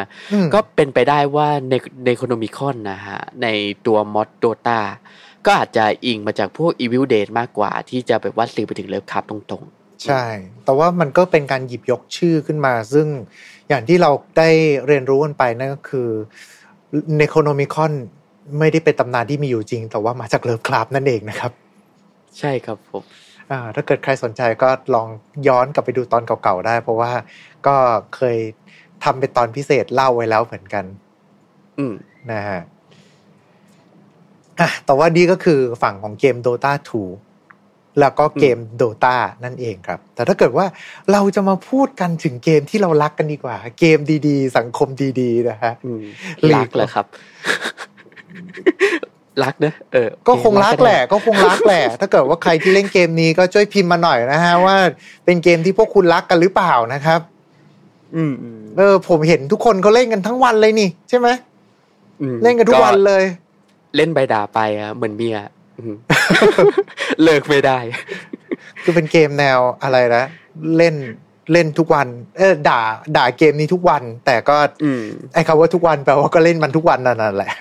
[0.54, 3.48] ก็เป็นไปได้ว่า Necronomicon นะฮะใน
[3.86, 4.82] ตัว mod Dota
[5.46, 10.24] ก็อาจจะอิงมาจากพวก Evil Dead มากกว่า ที่จะแบบว่าสื่อไปถึง Lovecraft ตรงๆ ใช่
[10.66, 13.08] แต่ว่ามันก็เป็นการหยิบยกชื่อขึ้นมา ซึ่ง
[13.70, 14.50] อย่างที่เราได้
[14.88, 16.10] เรียนรู้กันไปนั่นก็คือ
[17.18, 17.92] ในโคโนมิคอน
[18.60, 21.52] ไม่ได้เป็นตำนานที่มีอยู่จริง แต่ว่ามาจากเลิฟคลับนั่นเองนะครับ
[22.40, 23.04] ใช่ครับผม
[23.76, 25.08] ถ้าเกิดใครสนใจก็ลอง
[25.48, 27.12] ย้อนกลับไปดูตอนเก่าๆได้ เพราะว่า
[27.68, 27.76] ก็
[28.16, 28.38] เคย
[29.04, 30.86] ทำเป็นตอนพิเศษเล่าไว้แล้วเหมือนกัน
[31.78, 31.94] อืม
[32.32, 32.62] นะฮะ
[34.62, 40.66] อะแต่ว่านี่ก็คือฝั่งของเกม Dota 2 แล้วก็เกม Dota นั่นเองครับ แต่ถ้าเกิดว่า
[41.12, 44.88] เราจะมาพูดกันถึงเกมที่เรารักกันดีกว่า เกมดีๆ สังคม
[45.20, 45.74] ดีๆ นะฮะ
[46.56, 47.06] รักเหรอครับ
[49.44, 54.78] รักนะเออ ก็คงรักแหละ ก็คงรักแหละ ถ้าเกิดว่าใครที่เล่นเกมนี้ก็ช่วยพิมพ์มาหน่อยนะฮะว่า
[55.26, 57.20] เป็นเกมที่พวกคุณรักกันหรือเปล่านะครับ
[58.16, 58.34] อืม
[58.78, 61.28] เออ ผมเห็นทุกคนเขาเล่นกันทั้งวันเลยนี่ ใช่ไหม
[62.44, 63.24] เล่นกันทุกวันเลย
[63.96, 65.38] เล่นใบด่าไปอะเหมือนเมีย
[67.24, 67.80] เลิกไม่ได้
[68.84, 70.26] คือเป็นเกมแนวอะไรนะ
[70.78, 70.96] เล่น
[71.54, 72.82] เล่นทุกวัน เออด่า
[73.18, 74.58] ด่าเกมนี้ทุกวัน แต่ก็
[75.34, 77.54] ไอ้คำว่าทุกวันแปลว่าก็เล่นมันทุกวันนั่นแหละ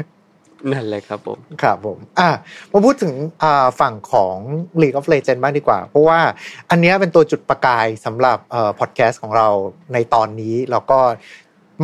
[0.72, 2.28] นั่นแหละครับผม ครับผม อะ
[2.72, 4.36] มาพูดถึงอ่าฝั่งของ
[4.80, 6.18] League of Legends บ้างดีกว่า เพราะว่า
[6.70, 9.48] อันนี้เป็นตัวจุดประกายสำหรับเอ่อพอดแคสต์ของเรา
[9.92, 10.98] ในตอนนี้ แล้วก็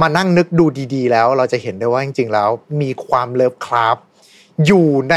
[0.01, 2.49] มานั่งนึกดูดีๆ แล้วเราจะเห็นได้ว่าจริงๆแล้ว
[2.83, 3.99] มีความเลิฟคราฟ
[4.67, 5.17] อยู่ใน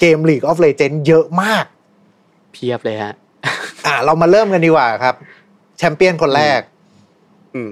[0.00, 1.64] เกม League of Legends เยอะมาก
[2.52, 3.14] เพียบเลยฮะ
[3.86, 5.14] อ่า เรามาเริ่มกันดีกว่าครับ
[5.78, 6.60] แชมเปี้ยนคนแรก
[7.54, 7.70] อืม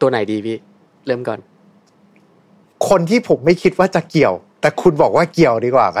[0.00, 0.56] ตัวไหนดีพี่
[1.06, 1.38] เริ่มก่อน
[2.88, 6.00] คนที่ผมไม่คิดว่าจะเกี่ยว แต่คุณบอกว่าเกี่ยวดีกว่าไหม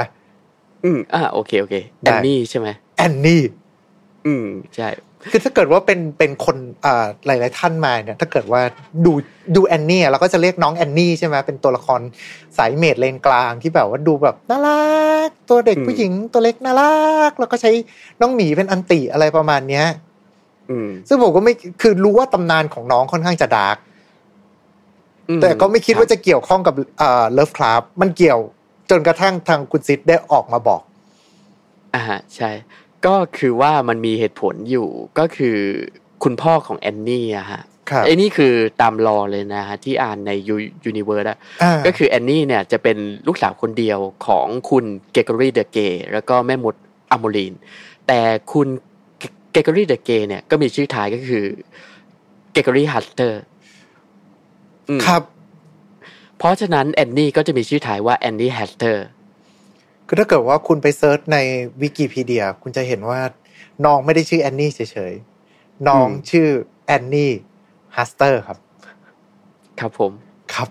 [0.84, 3.42] อืม อ่าโอเค โอเค แอนนี่ใช่ไหมแอนนี่
[4.26, 4.88] อืม ใช่
[5.30, 8.60] คือถ้าเกิดว่าเป็นเป็นคนอ่าหลาย ๆ ท่านมาเนี่ยถ้าเกิดว่า
[9.04, 9.12] ดู
[9.56, 12.00] ดูแอนนี่เราก็จะเรียกน้องแอนนี่ใช่ไหมเป็นตัวละคร
[12.56, 14.84] สาย mage lane กลางที่แบบว่าดูแบบน่ารั
[15.26, 16.96] กตัวเด็กผู้หญิงตัวเล็กน่ารั
[17.30, 17.70] กแล้วก็ใช้
[18.20, 19.86] น้องหมีเป็น ulti อะไรประมาณเนี้ย
[21.08, 23.76] ซึ่งผมก็ไม่คือรู้ว่าตำนานของน้องค่อนข้างจะ dark
[25.42, 28.40] แต่ก็ไม่คิดว่าจะเกี่ยวข้องกับอ่า Lovecraft มันเกี่ยว
[28.90, 30.82] จนกระทั่งทางคุณซิดได้ออกมาบอก
[31.94, 32.02] อ่า
[32.36, 32.50] ใช่
[33.06, 35.56] ก็คือว่ามันมีเหตุผลอยู่ก็คือ
[36.24, 37.62] คุณพ่อของแอนนี่อะฮะ
[38.04, 40.30] ไอ้นี่คือตาม lore เลยนะฮะที่อ่านใน
[40.84, 41.38] universe อะ
[41.86, 46.74] ก็คือแอนนี่เนี่ยจะเป็นลูกสาวคนเดียวของคุณ Gregory the Grey แล้วก็แม่มด
[47.12, 47.52] Amoline
[48.06, 48.20] แต่
[48.52, 48.68] คุณ
[49.52, 51.44] Gregory the Grey เนี่ยก็มีชื่อท้ายก็คือ
[52.52, 53.40] Gregory Hastur
[55.06, 55.22] ครับ
[56.38, 59.04] เพราะฉะนั้นแอนนี่ก็จะมีชื่อท้ายว่าแอนนี่ Hastur
[60.06, 61.38] คือถ้าเกิดว่าคุณไป search ใน
[61.82, 63.20] วิกิพีเดีย คุณจะเห็นว่า
[63.84, 66.46] น้องไม่ได้ชื่อแอนนี่เฉยๆ น้องชื่อ
[66.86, 67.32] แอนนี่
[67.96, 68.58] Hastur ครับ
[69.80, 70.12] ครับผม
[70.54, 70.68] ครับ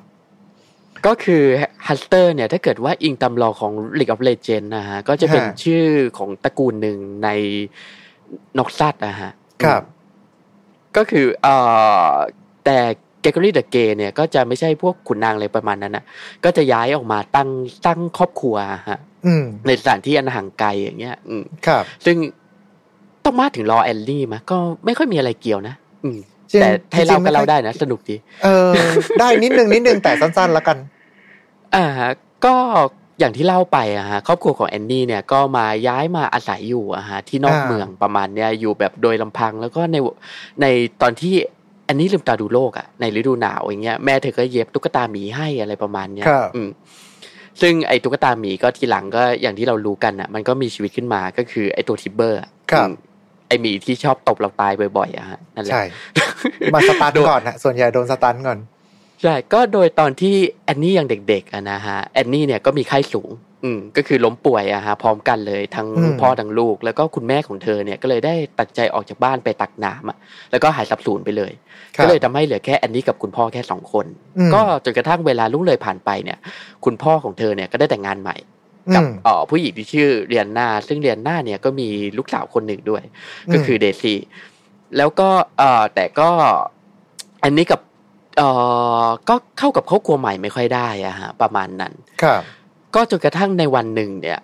[1.05, 1.43] ก็คือ
[1.87, 5.85] Hastur เนี่ย ถ้าเกิดว่าอิงตาม lore ของ League of Legends นะฮะ ก็จะเป็นชื่อ
[6.17, 7.29] ของตระกูลหนึ่งใน
[8.57, 9.31] Noxus นะฮะ
[9.63, 9.83] ครับ
[10.97, 11.55] ก็คือเอ่
[12.07, 12.09] อ
[12.65, 12.77] แต่
[13.21, 16.03] Gregory the Grey เนี่ยก็จะไม่ใช่พวกขุนนางอะไรประมาณนั้นนะ
[16.43, 17.49] ก็จะย้ายออกมาตั้ง
[17.85, 18.55] ตั้งครอบครัว
[18.89, 18.99] ฮะ
[19.67, 22.17] ในสถานที่อันห่างไกลอย่างเงี้ย อืมครับ ซึ่ง
[23.25, 26.19] ต้องมาถึง lore แอนนี่มาก็ไม่ค่อยมีอะไรเกี่ยวนะอืม
[26.61, 28.71] แต่ให้เราก็เล่าได้นะ สนุกดี เออ
[29.19, 30.77] ได้นิดนึงนิดนึงแต่สั้นๆแล้วกัน
[31.75, 31.85] อ่า
[32.45, 32.55] ก็
[33.19, 39.97] อย่างที่เล่าไปอะฮะครอบครัวของแอนนี่เนี่ยก็มาย้ายมาอาศัยอยู่อะฮะที่นอกเมืองประมาณเนี้ยอยู่แบบโดยลำพังแล้วก็ใน
[40.61, 40.65] ใน
[41.01, 41.33] ตอนที่
[41.85, 46.69] แอนนี่ลืมตาดูโลกอะในฤดูหนาวอย่างเงี้ยแม่เธอก็เย็บตุ๊กตาหมีให้อะไรประมาณเนี้ยอืม
[47.61, 52.39] ซึ่งไอ้ตุ๊กตาหมีก็ทีหลังก็อย่างที่เรารู้กันอะมันก็มีชีวิตขึ้นมาก็คือไอ้ตัวทิบเบอร์
[53.47, 55.83] ไอหมีที่ชอบตบเราตายบ่อยๆอะฮะนั่นแหละใช่
[56.73, 58.59] มาสตันก่อนนะส่วนใหญ่โดนสตันก่อน
[59.21, 63.29] ใช่ก็โดยตอนที่แอนนี่ยังเด็กๆอะนะฮะแอนนี่เนี่ยก็มีไข้สูง
[63.65, 65.87] อืมก็คือล้มป่วยอะฮะพร้อมกันเลยทั้ง
[66.21, 70.17] พ่อทั้งลูก แล้วก็คุณแม่ของเธอเนี่ยก็เลยได้ตัดใจออกจากบ้านไปตักน้ำอะ
[70.51, 71.51] แล้วก็หายสับสูญไปเลย
[72.01, 74.05] ก็เลยทำให้เหลือแค่แอนนี่กับคุณพ่อแค่สองคน
[74.53, 76.37] ก็จนกระทั่งเวลาลุ่งเลยผ่านไปเนี่ย
[76.85, 78.35] คุณพ่อของเธอเนี่ยก็ได้แต่งงานใหม่
[78.95, 83.03] กับอ๋อผู้หญิงที่ชื่อเรียนนาซึ่งเรียนนาเนี่ยก็มีลูกสาวคนหนึ่งด้วย
[83.53, 84.19] ก็คือเดซี่
[84.97, 86.29] แล้วก็เอ่อแต่ก็
[87.43, 87.81] อันนี้กับ
[88.37, 88.49] เอ่
[89.05, 92.41] อก็เข้ากับครอบครัวใหม่ไม่ค่อยได้อะฮะประมาณนั้นครับ
[92.95, 94.39] ก็จนกระทั่งในวันหนึ่งเนี่ย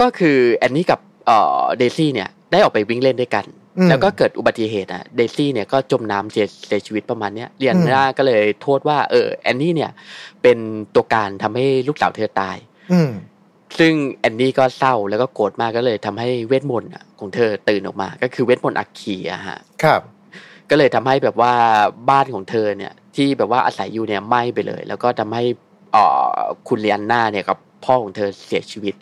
[0.00, 3.44] ก็คือแอนนี่กับเอ่อเดซี่เนี่ย ได้ออกไปวิ่งเล่นด้วยกัน
[3.88, 9.90] แล้วก็เกิดอุบัติเหตุอะเดซี่เนี่ยก็จมน้ำเสียเสียชีวิตประมาณเนี้ยเรียนนาก็เลยโทษว่าเออแอนนี่เนี่ย
[10.42, 10.58] เป็น
[10.94, 12.56] ตัวการทำให้ลูกสาวเธอตาย
[13.78, 20.00] ซึ่งแอนนี่ก็เศร้าแล้วก็โกรธมากก็เลยทำให้เวทมนต์ของเธอตื่นออกมา ก็คือเวทมนต์อักขีอะฮะครับ
[20.70, 21.52] ก็เลยทำให้แบบว่า
[22.10, 25.67] บ้านของเธอเนี่ย ที่แบบว่าอาศัยอยู่เนี่ยไหม้ไปเลย แล้วก็ทำให้อ่อ
[26.68, 28.94] คุณ Leanna เนี่ยกับพ่อของเธอเสียชีวิต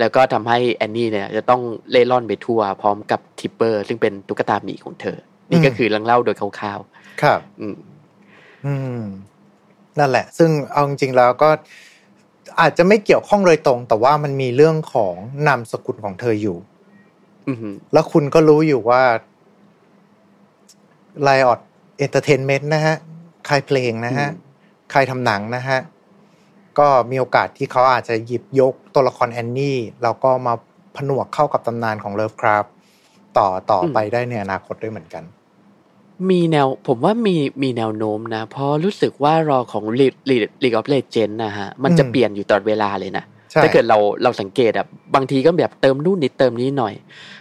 [0.00, 5.16] แล้วก็ทำให้แอนนี่เนี่ยจะต้องเร่ร่อนไปทั่วพร้อมกับ Tibbers ซึ่งเป็นตุ๊กตาหมีของเธอ
[5.50, 7.76] นี่ก็คือเรื่องเล่าโดยคร่าวๆครับ อืม
[8.66, 9.02] อืม
[9.98, 11.50] นั่นแหละ ซึ่งเอาจริงๆแล้วก็
[12.60, 15.14] อาจจะไม่เกี่ยวข้องโดยตรง แต่ว่ามันมีเรื่องของ
[15.46, 16.56] นามสกุลของเธออยู่
[17.92, 19.02] แล้วคุณก็รู้อยู่ว่า
[21.22, 22.96] Riot Entertainment นะฮะ
[23.46, 24.28] ใครเพลงนะฮะ
[24.90, 25.78] ใครทำหนังนะฮะ
[26.78, 30.54] ก็มีโอกาสที่เขาอาจจะหยิบยกตัวละครแอนนี่แล้วก็มา
[30.96, 32.64] ผนวกเข้ากับตำนานของเลิฟคราฟ
[33.38, 35.24] ต่อต่อไปได้ในอนาคตด้วยเหมือนกัน
[36.30, 43.24] มีแนวผมว่ามีมีแนวโน้มนะ เพราะรู้สึกว่ารอของลีลีลีกออฟเลเจนนะฮะ มันจะเปลี่ยนอยู่ตลอดเวลาเลยนะ
[43.62, 46.94] ถ้าเกิดเราเราสังเกตอะบางทีก็แบบเติมนู่นนิดเติมนี้หน่อย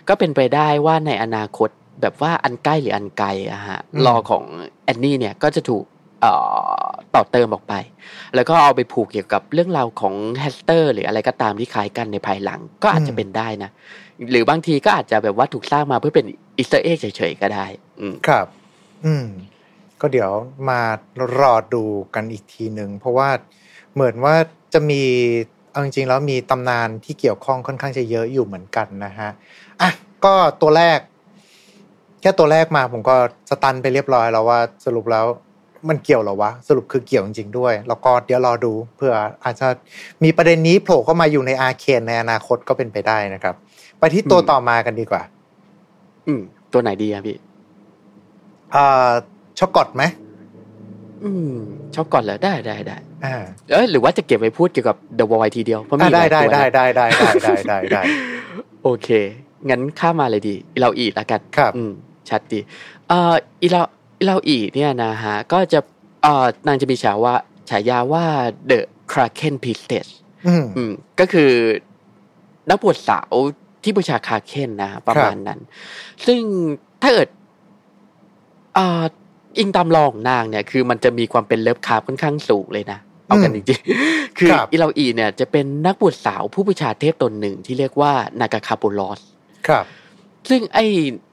[0.07, 1.69] ก็เป็นไปได้ว่าในอนาคต
[2.01, 4.43] แบบว่าอันใกล้หรืออันไกลอะฮะ lore ของ
[4.83, 5.83] แอนนี่เนี่ยก็จะถูก
[7.15, 7.73] ต่อเติมออกไป
[8.35, 13.71] แล้วก็เอาไปผูกเกี่ยวกับเรื่องราวของ Hastur หรืออะไรก็ตามที่คล้ายกันในภายหลังก็อาจจะเป็นได้นะ
[14.31, 16.25] หรือบางทีก็อาจจะแบบว่าถูกสร้างมาเพื่อเป็น
[16.57, 17.65] Easter egg เฉยๆก็ได้
[17.99, 18.47] อืครับ
[19.05, 19.25] อืม
[20.01, 20.31] ก็เดี๋ยว
[20.69, 20.79] มา
[21.39, 21.83] รอดู
[22.15, 23.29] กันอีกทีหนึ่งเพราะว่า
[23.93, 24.35] เหมือนว่า
[24.73, 25.01] จะมี
[25.71, 29.29] เอาจริงๆแล้วมีตำนานที่เกี่ยวข้องค่อนข้างจะเยอะอยู่เหมือนกันนะฮะ
[29.81, 29.89] อะ
[30.25, 30.99] ก็ตัวแรก
[32.21, 33.15] แค่ตัวแรกมาผมก็
[33.49, 35.25] สตันไปเรียบร้อยแล้วว่าสรุปแล้ว
[35.89, 39.11] มันเกี่ยวหรอวะ สรุปคือเกี่ยวจริงๆด้วย แล้วก็เดี๋ยวรอดูเพื่อ
[39.43, 39.67] อาจจะ
[40.23, 43.55] มีประเด็นนี้โผล่เข้ามาอยู่ในอาเคนในอนาคตก็เป็นไปได้นะครับ
[43.99, 45.21] ไปที่ตัวต่อมากันดีกว่า
[46.27, 46.41] อืม
[46.73, 47.37] ตัวไหนดีครับพี่
[48.75, 49.11] อ่า
[49.59, 50.03] ช็อกกอตไหม
[51.23, 51.53] อืม
[51.95, 53.35] ช็อกกอตเหรอได้ได้ได้อ่า
[53.71, 58.01] เออหรือว่าจะเก็บไว้พูดเกี่ยวกับเดอะวอยทีเดียวเพราะมีได้ได้ได้ได้ได้ได้ได้ได้ได้
[58.83, 59.09] โอเค
[59.69, 61.91] งั้นข้ามาเลยดีอีเราอีละกันครับ อืม
[62.29, 62.59] ชัดดี
[63.07, 63.89] เอ่ออีเราอี
[64.25, 65.79] เราอีเนี่ยนะฮะก็จะ
[66.23, 67.35] เอ่อนางจะมีฉายว่า
[67.69, 68.25] ฉายาว่า
[68.67, 70.07] The Kraken Priestess
[70.77, 71.51] อืมก็คือ
[72.69, 73.33] นักบวชสาว
[73.83, 75.59] ที่บูชา Kraken นะ ประมาณนั้น
[76.25, 76.39] ซึ่ง
[77.01, 77.29] ถ้าเกิด
[78.77, 79.03] อ่า
[79.57, 89.21] อิงตามลองนางเนี่ย คือมันจะมีความเป็นเลิฟคาร์ค่อนข้างสูงเลยนะเอากันจริงๆ คืออิเลาอีเนี่ยจะเป็นนักบวชสาวผู้บูชาเทพตนหนึ่งที่เรียกว่านากาคาโบลอส
[89.67, 89.85] ครับ
[90.49, 90.85] ซึ่งไอ้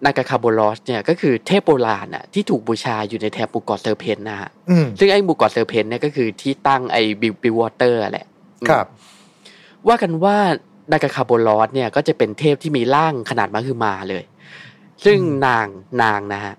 [0.04, 4.50] นากาคาโบลอสเนี่ยก็คือเทพโบราณอะที่ถูกบูชาอยู่ในแถบบูกอเซอร์เพนนะฮะ
[4.98, 8.26] ซึ่งไอ้บูกอเซอร์เพนเนี่ยก็คือที่ตั้งไอ้บิวบิววอเตอร์แหละ
[8.68, 8.86] ครับ
[9.88, 10.36] ว่ากันว่า
[10.92, 14.24] นากาคาโบลอสเนี่ยก็จะเป็นเทพที่มีร่างขนาดมหึมาเลย
[15.04, 15.66] ซึ่งนาง
[16.02, 16.54] นางนะฮะ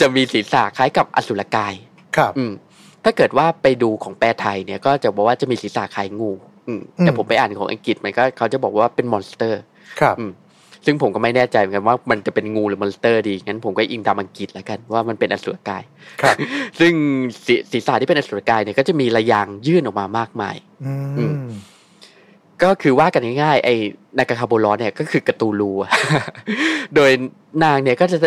[0.00, 1.74] จะมีศีรษะคล้ายกับอสุรกาย
[2.16, 2.52] ครับ อืม
[3.04, 6.30] ถ้าเกิดว่าไปดูของแปลไทยเนี่ย ก็จะบอกว่าจะมีศีรษะคล้ายงู
[7.00, 9.60] แต่ผมไปอ่านของอังกฤษมันก็เขาจะบอกว่าเป็น monster
[10.00, 10.16] ครับ
[10.86, 15.82] ซึ่งผมก็ไม่แน่ใจเหมือนกันว่ามันจะเป็นงูหรือ monster ดีงั้นผมก็อิงตามอังกฤษแล้วกันว่ามันเป็นอสุรกาย
[16.22, 16.36] ครับ
[16.80, 16.92] ซึ่ง
[17.72, 21.46] ศีรษะที่เป็นอสุรกายเนี่ยก็จะมีระยางยื่นออกมามากมาย อืม
[22.62, 23.74] ก็คือว่ากันง่ายๆไอ้
[24.18, 25.72] นากาคาโบลอนเนี่ยก็คือ Cthulhu
[26.94, 27.10] โดย
[27.64, 28.18] นางเนี่ยก็จะ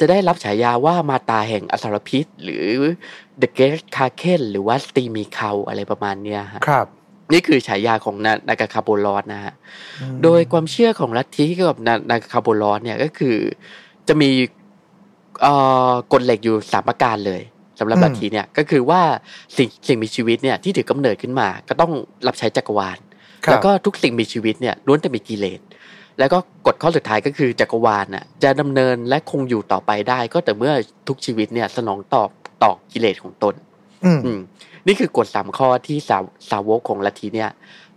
[0.00, 2.66] จะได้รับฉายาว่ามารดาแห่งอสรพิษ หรือ
[3.38, 6.86] The Great Kraken หรือว่าสตีมีคาอะไรประมาณเนี้ยครับ
[7.32, 9.54] นี่คือฉายาของนานากาคาโบลอนนะฮะ
[10.22, 13.36] โดยความเชื่อของลัทธิเกี่ยวกับนานากาคาโบลอนเนี่ยก็คือ
[14.08, 14.30] จะมี
[16.12, 17.42] กฎเหล็กอยู่สามประการเลย
[17.78, 19.02] สำหรับลัทธิเนี่ยก็คือว่า
[19.56, 21.92] สิ่งสิ่งมีชีวิตเนี่ยที่ถือกำเนิดขึ้นมา ก็ต้อง
[22.26, 22.98] รับใช้จักรวาล
[23.50, 25.60] แล้วก็ทุกสิ่งมีชีวิตเนี่ยล้วนแต่มีกิเลส
[26.18, 30.72] แล้วก็กฎข้อสุดท้ายก็คือจักรวาลน่ะจะดำเนินและคงอยู่ต่อไปได้ ก็แต่เมื่อ
[31.08, 32.28] ทุกชีวิตเนี่ยสนองตอบ
[32.62, 33.54] ต่อกิเลสของตน
[34.04, 34.40] อืม
[34.86, 36.18] นี่คือกฎสามข้อที่สา
[36.50, 37.50] สาวกของลัทธิเนี่ย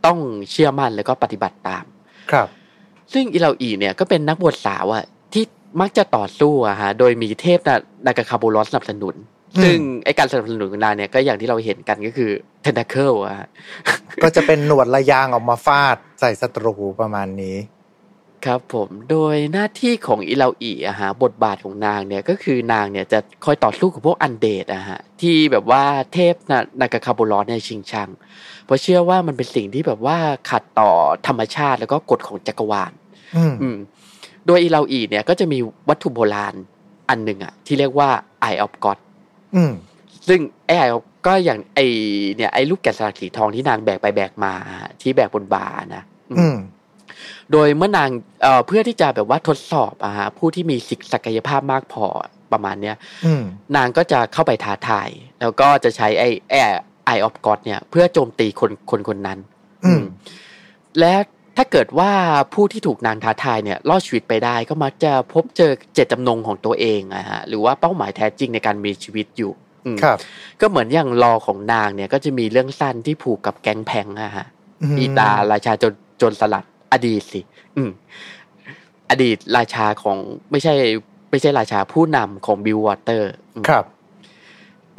[0.06, 0.18] ต้อง
[0.52, 1.86] เชื่อมั่นแล้วก็ปฏิบัติตาม
[2.32, 2.48] ครับ
[3.14, 5.44] ซึ่งอิเลาอีเนี่ยก็เป็นนักบวชสาวอะที่
[5.82, 7.70] มักจะต่อสู้อะฮะโดยมีเทพน
[8.06, 9.16] นากาคาโบลอสสนับสนุน
[9.64, 13.48] ซึ่งไอการสนับสนุนของนางเนี่ยก็อย่างที่เราเห็นกันก็คือเทนทาเคิลอะ
[14.24, 17.56] ก็จะเป็นหนวดระยางออกมาฟาดใส่ศัตรูประมาณนี้
[18.46, 28.10] ครับผมโดยหน้าที่ของอิเลาอีอะฮะบทบาทของนางเนี่ยก็คือนางเนี่ยจะคอยต่อสู้กับพวกอันเดดอะฮะที่แบบว่าเทพนานากาคาโบลอนในชิงชัง
[28.66, 30.18] เพราะเชื่อว่ามันเป็นสิ่งที่แบบว่า
[30.50, 30.92] ขัดต่อ
[31.28, 32.92] ธรรมชาติแล้วก็กฎของจักรวาล
[33.62, 33.78] อืม
[34.48, 36.56] โดยอิเลาอีเนี่ยก็จะมีวัตถุโบราณ
[37.10, 38.10] อันหนึ่งอะที่เรียกว่า
[38.48, 38.98] Eye of God
[40.28, 40.84] ซึ่งไอ้ไอ
[41.28, 41.80] ก็อย่างไอ
[42.36, 44.54] เนี่ยไอ้ลูกแกะสลักสีทองที่นางแบกไปแบกมา
[45.02, 46.04] ที่แบกบนบ่านะ
[46.40, 46.58] อืม
[47.52, 48.10] โดยเมื่อนาง
[48.44, 50.78] เอ่อเพื่อที่จะแบบว่าทดสอบอะฮะผู้ที่มี
[51.14, 52.06] ศักยภาพมากพอ
[52.52, 52.96] ประมาณเนี้ย
[53.76, 55.10] นางก็จะเข้าไปท้าทาย
[55.42, 56.60] แล้วก็จะใช้ไอ้ไอ้
[57.06, 59.40] ไอออฟกอดเนี่ย เพื่อโจมตีคนคนคนนั้น
[59.86, 59.94] อื
[61.00, 61.16] และ
[61.58, 62.12] ถ้าเกิดว่า
[62.54, 69.52] ผู้ที่ถูกนางท้าทายเนี่ยรอดชีวิตไปได้ก็มักจะพบเจอเจตจำนงของตัวเองอะฮะหรือว่าเป้าหมายแท้จริงในการมีชีวิตอยู่
[70.04, 70.18] ครับ
[70.62, 74.46] ก็เหมือนอย่างรอของนางเนี่ย ก็จะมีเรื่องสั้นที่ผูกกับแก๊งแพงอะฮะ
[74.98, 77.42] อีตาราชาจนจนสลัด อดีตสิ
[77.78, 77.92] อืม
[79.10, 80.18] อดีตราชาของ
[80.52, 80.74] ไม่ใช่
[81.30, 83.32] ไม่ใช่ราชาผู้นำของบิลวอเตอร์
[83.70, 83.86] ครับ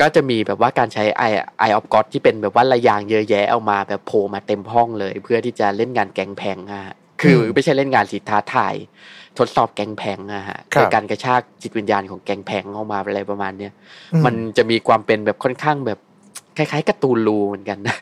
[0.00, 1.22] ก็จะมีแบบว่าการใช้ไอ
[1.59, 6.83] ไอออฟกอดที่เป็นแบบว่าระยางเยอะแยะเอามาแบบโผล่มาเต็มห้องเลย เพื่อที่จะเล่นงานแกงแพงอะ
[7.20, 8.74] คือไม่ใช่เล่นงานสิท้าทาย
[9.38, 13.72] ทดสอบแกงแพงอะฮะในการกระชากจิตวิญญาณของแกงแพงออกมาอะไรประมาณเนี้ย
[14.24, 15.98] มันจะมีความเป็นแบบค่อนข้างแบบ
[16.57, 17.96] คล้ายๆ Cthulhu เหมือนกันนะ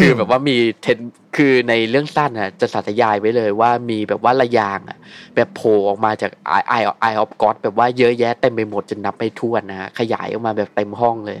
[0.00, 0.98] คือแบบว่ามีเทน
[1.36, 4.98] คือในเรื่องสั้นอะจะสาธยายไว้เลยว่ามีแบบว่าระยางอะ
[5.34, 11.36] แบบโผล่ออกมาจากไอไอ eye of God แบบว่าเยอะแยะเต็มไปหมดจนนับไม่ถ้วนนะฮะขยายออกมาแบบเต็มห้องเลย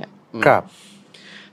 [0.46, 0.62] ครับ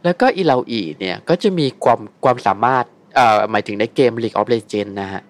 [0.03, 5.21] แล้วก็อีเลาอีเนี่ยก็จะมีความความสามารถเอ่อหมายถึงในเกม League of Legends นะฮะ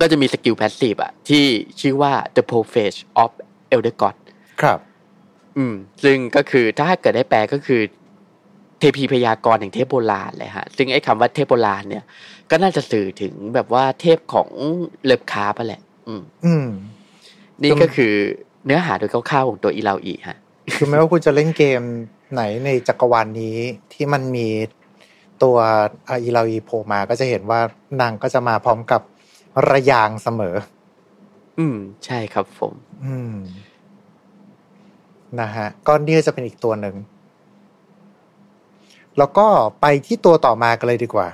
[0.00, 1.44] ก็จะมี skill passive อะ ที่
[1.80, 3.30] ชื่อว่า The Prophet of
[3.74, 4.16] Elder God
[4.62, 4.78] ครับ
[5.56, 7.80] อืม ซึ่งก็คือถ้าเกิดได้แปลก็คือ
[8.78, 12.04] เทพีพยากรณ์แห่งเทพโบราณเลยฮะซึ่งไอ้คำว่าเทพโบราณเนี่ย
[12.50, 14.48] ก็น่าจะสื่อถึงแบบว่าเทพของ
[15.04, 16.68] Lovecraft แหละ อืม อืม
[17.62, 18.14] นี่ก็คือ
[18.66, 20.38] เนื้อหาโดยคร่าวๆของตัวอีเลาอีฮะ
[20.74, 21.82] คือไม่ว่าคุณจะเล่นเกม
[22.32, 23.56] ไหนในจักรวาลนนี้
[23.92, 24.48] ที่มันมี
[25.42, 25.56] ตัว
[26.08, 27.60] อีเลาอีโผล่มาก็จะเห็นว่า
[28.00, 29.02] นางก็จะมาพร้อมกับ
[29.70, 30.56] ระยางเสมอ
[31.58, 32.72] อืม ใช่ครับผม
[33.04, 33.36] อืม
[35.40, 36.94] นะฮะก็นี่จะเป็นอีกตัวหนึ่ง
[39.18, 39.46] แล้วก็
[39.80, 41.28] ไปที่ตัวต่อมากันเลยดีกว่า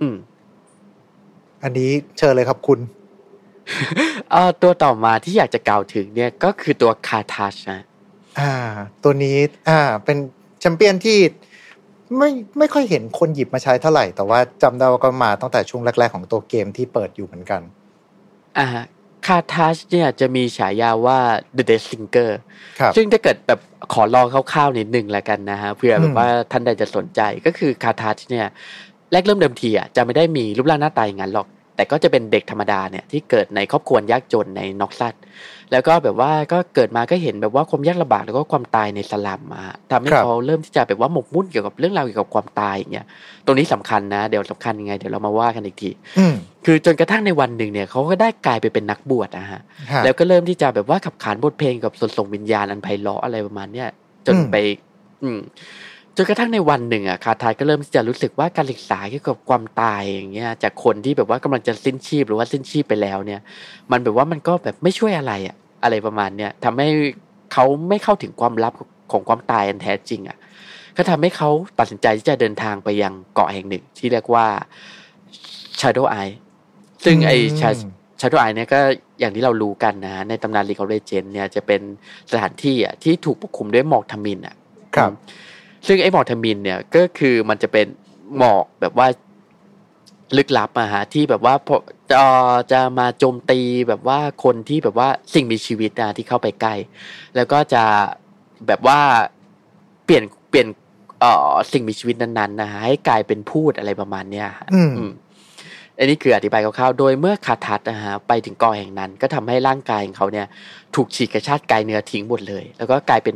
[0.00, 0.16] อืม
[1.62, 2.80] อันนี้เชิญเลยครับคุณ
[4.30, 7.80] เอ่อตัวต่อมาที่อยากจะกล่าวถึงเนี่ยก็คือตัวคาทัชนะ
[8.38, 8.52] อ่า
[9.04, 9.38] ตัวนี้
[9.68, 10.16] อ่า เป็น
[10.60, 11.18] แชมเปี้ยนที่
[12.18, 17.62] ไม่ไม่ค่อยเห็นคนหยิบมาใช้เท่าไหร่ แต่ว่าจำได้ว่าก็มาตั้งแต่ช่วงแรก ๆ ของตัวเกมที่เปิดอยู่เหมือนกัน
[18.58, 18.66] อ่า
[19.26, 21.18] คาทัชเนี่ยจะมีฉายาว่า
[21.56, 22.30] The Death Singer
[22.80, 23.60] ครับซึ่งถ้าเกิดแบบ
[23.92, 28.46] ขอลองคร่าวๆนิดหนึ่งแล้วกันนะฮะเพื่อแบบว่าท่านใดจะสนใจก็คือคาทัชเนี่ย
[29.12, 31.46] แรกเริ่มเดิมทีอะจะไม่ได้มีรูปร่างหน้าตาอย่างนั้นหรอก
[31.80, 35.14] แต่ก็จะเป็นเด็กธรรมดาเนี่ยที่เกิดในครอบครัวยากจนในนอกซัด
[35.72, 43.06] แล้วก็แบบว่าก็เกิดมาก็เห็นแบบว่าความยากลำบากแล้วก็ความตายในสลัมมาทำให้เขาเริ่มที่จะแบบว่าหมกมุ่นเกี่ยวกับเรื่องราวเกี่ยวกับความตายอย่างเงี้ย
[43.46, 45.90] ตรงนี้สำคัญนะ เดี๋ยวสำคัญยังไงเดี๋ยวเรามาว่ากันอีกที
[46.64, 49.60] คือจนกระทั่งในวันหนึ่งเนี่ยเขาก็ได้กลายไปเป็นนักบวชนะฮะ
[50.04, 53.88] แล้วก็เริ่มที่จะแบบว่าขับขานบทเพลงกับส่วนส่งวิญญาณอันไพเราะอะไรประมาณเนี้ย
[54.26, 54.56] จนไป
[55.22, 55.40] อืม
[56.16, 63.40] จนกระทั่งในวันหนึ่งอะคาทายก็เริ่มที่จะรู้สึกว่าการศึกษาเกี่ยวกับความตายอย่างเงี้ยจากคนที่แบบว่ากำลังจะสิ้นชีพหรือว่าสิ้นชีพไปแล้วเนี่ย
[63.90, 66.88] มันแบบว่ามันก็แบบไม่ช่วยอะไรอะอะไรประมาณเนี้ยทำให้
[67.52, 68.72] เขาไม่เข้าถึงความลับ
[69.12, 70.36] ของความตายอันแท้จริงอะ
[70.96, 74.46] ก็ทำให้เขาตัดสินใจที่จะเดินทางไปยังเกาะแห่งหนึ่ง ที่เรียกว่า
[75.80, 76.34] Shadow Eye
[77.04, 77.32] ซึ่งไอ
[78.20, 78.80] Shadow Eye เนี่ยก็
[79.20, 81.80] อย่างที่เรารู้กันนะ ในตำนาน League of Legends เนี่ยจะเป็น
[82.30, 84.54] สถานที่อะที่ถูกปกคลุมด้วยหมอกทมินอะ
[84.96, 85.12] ครับ
[85.86, 87.86] ซึ่งไอ้หมอกทมินเนี่ยก็คือมันจะเป็น
[88.36, 89.06] หมอกแบบว่า
[90.36, 91.76] ลึกลับอะฮะที่แบบว่าพอ
[92.10, 92.20] จะ
[92.72, 96.74] จะมาโจมตีแบบว่าคนที่แบบว่าสิ่งมีชีวิตนะที่เข้าไปใกล้
[97.36, 97.84] แล้วก็จะ
[98.66, 99.00] แบบว่า
[100.04, 100.68] เปลี่ยนเปลี่ยน
[101.20, 105.12] เอ่อสิ่งมีชีวิตนั้นๆนะฮะให้กลายเป็นพูดอะไรประมาณเนี้ยฮะอืมอืม
[105.98, 110.46] อันนี้คืออธิบายคร่าวๆ โดยเมื่อคาทัศนะฮะไปถึงกอแห่งนั้น ก็ทำให้ร่างกายของเขาเนี่ย
[110.94, 113.34] ถูกฉีกกระชากกายเนื้อทิ้งหมดเลย แล้วก็กลายเป็น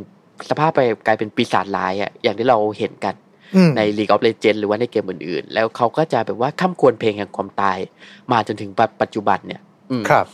[0.49, 3.15] สภาพไปกลายเป็นปีศาจร้ายอะอย่างที่เราเห็นกัน
[3.55, 7.77] อืมใน League of Legends หรือว่าในเกมอื่นๆ แล้วเขาก็จะแบบว่าข้ามควรเพลงแห่งความตาย
[8.31, 8.69] มาจนถึง
[9.01, 10.25] ปัจจุบันเนี่ยอืมครับ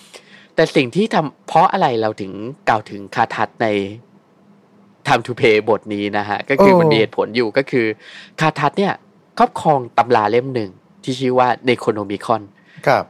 [0.56, 2.32] แต่สิ่งที่ทำเพราะอะไรเราถึง
[2.70, 3.68] กล่าวถึงคาทัศใน
[5.08, 7.86] Time to Play บทนี้นะฮะ ก็คือโอ้มันมีเหตุผลอยู่ก็คือ
[8.40, 8.94] คาทัศเนี่ย
[9.38, 10.72] ครอบครองตำราเล่มหนึ่ง
[11.04, 12.42] ที่ชื่อว่า Necronomicon
[12.88, 13.04] ครับ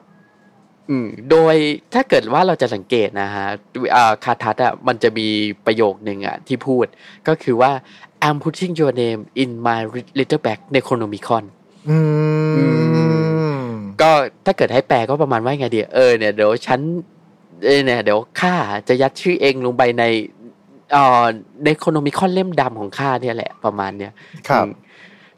[0.89, 1.55] อืมโดย
[1.93, 3.47] ถ้าเกิดว่าเราจะสังเกตนะฮะ
[3.95, 5.27] อ่าคาทัศอะมันจะมี
[5.65, 6.85] ประโยคหนึ่งอะที่พูด
[7.27, 7.71] ก็คือว่า
[8.27, 9.79] I'm putting your name in my
[10.19, 11.43] little bag Necronomicon
[11.89, 11.97] อื
[13.65, 14.11] มก็
[14.45, 16.79] ถ้าเกิดให้แปลก็ประมาณว่าไงดีเออเนี่ยเดี๋ยวฉัน
[17.65, 18.53] เออเนี่ย เดี๋ยวข้า
[18.87, 20.03] จะยัดชื่อเองลงไปใน
[20.91, 21.25] เอ่อ
[21.65, 24.11] ในโคโนมิคอนเล่มดำของข้าเนี่ยแหละประมาณเนี้ย
[24.49, 24.71] ครับอืม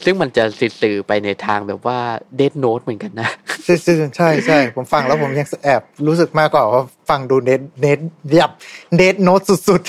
[0.04, 0.44] ซึ่งมันจะ
[0.82, 2.00] สื่อไปในทางแบบว่า
[2.36, 3.30] เดดโน e เหมือนกันนะ
[3.66, 8.00] ซึ่งซึ่งใช่ใช่ผมฟังแล้วผมยังแอบรู้สึกมากกว่าว่าฟังดูเน็ตเน็ต
[8.40, 8.52] ยับ
[8.96, 9.82] เน็ตโน้ตสุด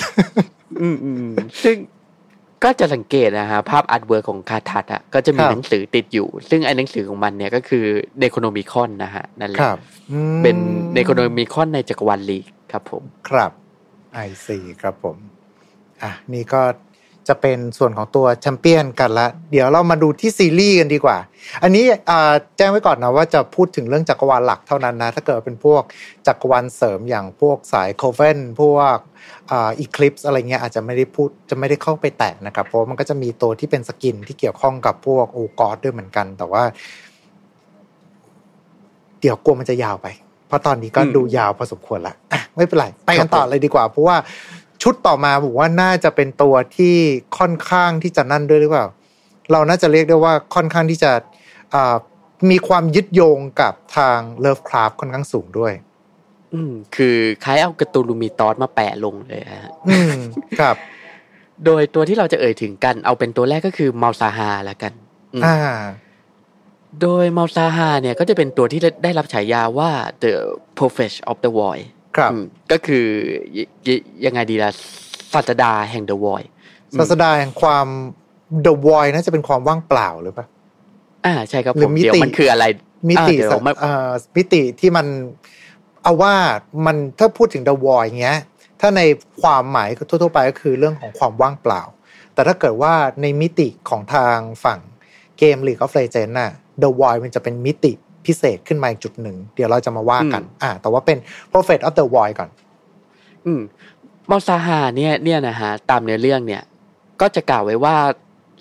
[0.81, 1.25] อืมอืม
[1.63, 1.75] ซึ่ง
[2.63, 7.85] ก็จะสังเกตนะฮะภาพ artwork ของคาทัตอะก็จะมีครับหนังสือติดอยู่ ซึ่งไอ้หนังสือของมันเนี่ยก็คือ
[8.19, 9.77] Necronomicon นะฮะนั่นแหๆคละรับ
[10.11, 10.57] อืมเป็น
[10.93, 13.51] Necronomicon ในจักรวาลลีกครับผม ครับ
[14.13, 15.15] I see ครับผม
[16.03, 16.61] อะนี่ก็
[17.27, 21.17] จะเป็นส่วนของตัวแชมเปี้ยนกันละ เดี๋ยวเรามาดูที่ซีรีส์กันดีกว่า
[21.63, 25.83] อันนี้อ่าแจ้งไว้ก่อนนะว่าจะพูดถึงเรื่องจักรวาลหลักเท่านั้นนะ ถ้าเกิดเป็นพวก
[26.27, 28.97] จักรวาลเสริมอย่างพวกสายโคเวนพวก
[29.51, 36.63] อ่าอีคลิปส์อะไรเงี้ยอาจจะไม่ได้พูดจะไม่ได้เข้าไปแตะนะครับ เพราะว่ามันก็จะมีตัวที่เป็นสกินที่เกี่ยวข้องกับพวกโอกอดด้วยเหมือนกัน แต่ว่า
[39.21, 40.07] เดี๋ยวกลัวมันจะยาวไป
[40.47, 44.17] เพราะตอนนี้ก็อืมดูยาวพอสมควรละอะไม่เป็นไรไปกันต่อเลยดีกว่า เพราะว่า
[44.87, 46.95] ชุดต่อมาผมว่าน่าจะเป็นตัวที่
[47.37, 48.85] ค่อนข้างที่จะนั่นด้วยหรือเปล่า
[49.51, 51.11] เราน่าจะเรียกได้ว่าค่อนข้างที่จะ
[51.73, 51.95] อ่า
[52.51, 55.73] มีความยึดโยงกับทางเลิฟคราฟค่อนข้างสูงด้วย
[56.53, 60.13] อืมคือคล้ายเอาการ์ตูนลูมิตอสมาแปะลงเลยฮะอืม
[60.59, 60.75] ครับ
[61.65, 64.93] โดยตัวที่เราจะเอ่ยถึงกัน เอาเป็นตัวแรกก็คือมัลซาฮาละกัน
[65.33, 65.57] อืมอ่า
[67.01, 69.89] โดยมัลซาฮาเนี่ยก็จะเป็นตัวที่ได้รับฉายาว่า
[70.23, 70.33] the
[70.77, 71.85] prophet of the void
[72.17, 73.05] ครับอืมก็คือ
[73.57, 73.89] ยย
[74.25, 74.71] ยังไงดีล่ะ
[75.33, 76.47] ศาสดาแห่ง the void
[76.97, 77.87] ศาสดาแห่งความ
[78.65, 80.47] The Void น่าจะเป็นความว่างเปล่าหรือเปล่า
[81.25, 82.65] อ่าใช่ครับหรืผอมมิติเดี๋ยวมันคืออะไร
[83.09, 85.05] มิติอ่าเดี๋ยวมันเอ่อมิติที่มัน
[86.03, 86.33] เอาว่า
[86.85, 88.39] มันถ้าพูดถึง The Void อย่างเงี้ย
[88.81, 89.01] ถ้าใน
[89.41, 91.81] ความหมายทั่ว ๆ ไปก็คือเรื่องของความว่างเปล่า
[92.33, 94.79] แต่ถ้าเกิดว่าในมิติของทางฝั่ง
[95.37, 96.51] เกม League of Legends น่ะ
[96.81, 97.91] The Void มันจะเป็นมิติ
[98.27, 101.17] พิเศษขึ้นมาอีกจุดหนึ่ง เดี๋ยวเราจะมาว่ากัน อ่า แต่ว่าเป็น
[101.51, 102.49] Prophet of the Void ก่อน
[103.45, 103.61] อืม
[104.29, 106.63] มัลซาฮาเนี่ยเนี่ยนะฮะตามเนื้อเรื่องเนี่ย
[107.21, 107.95] ก็จะกล่าวไว้ว่า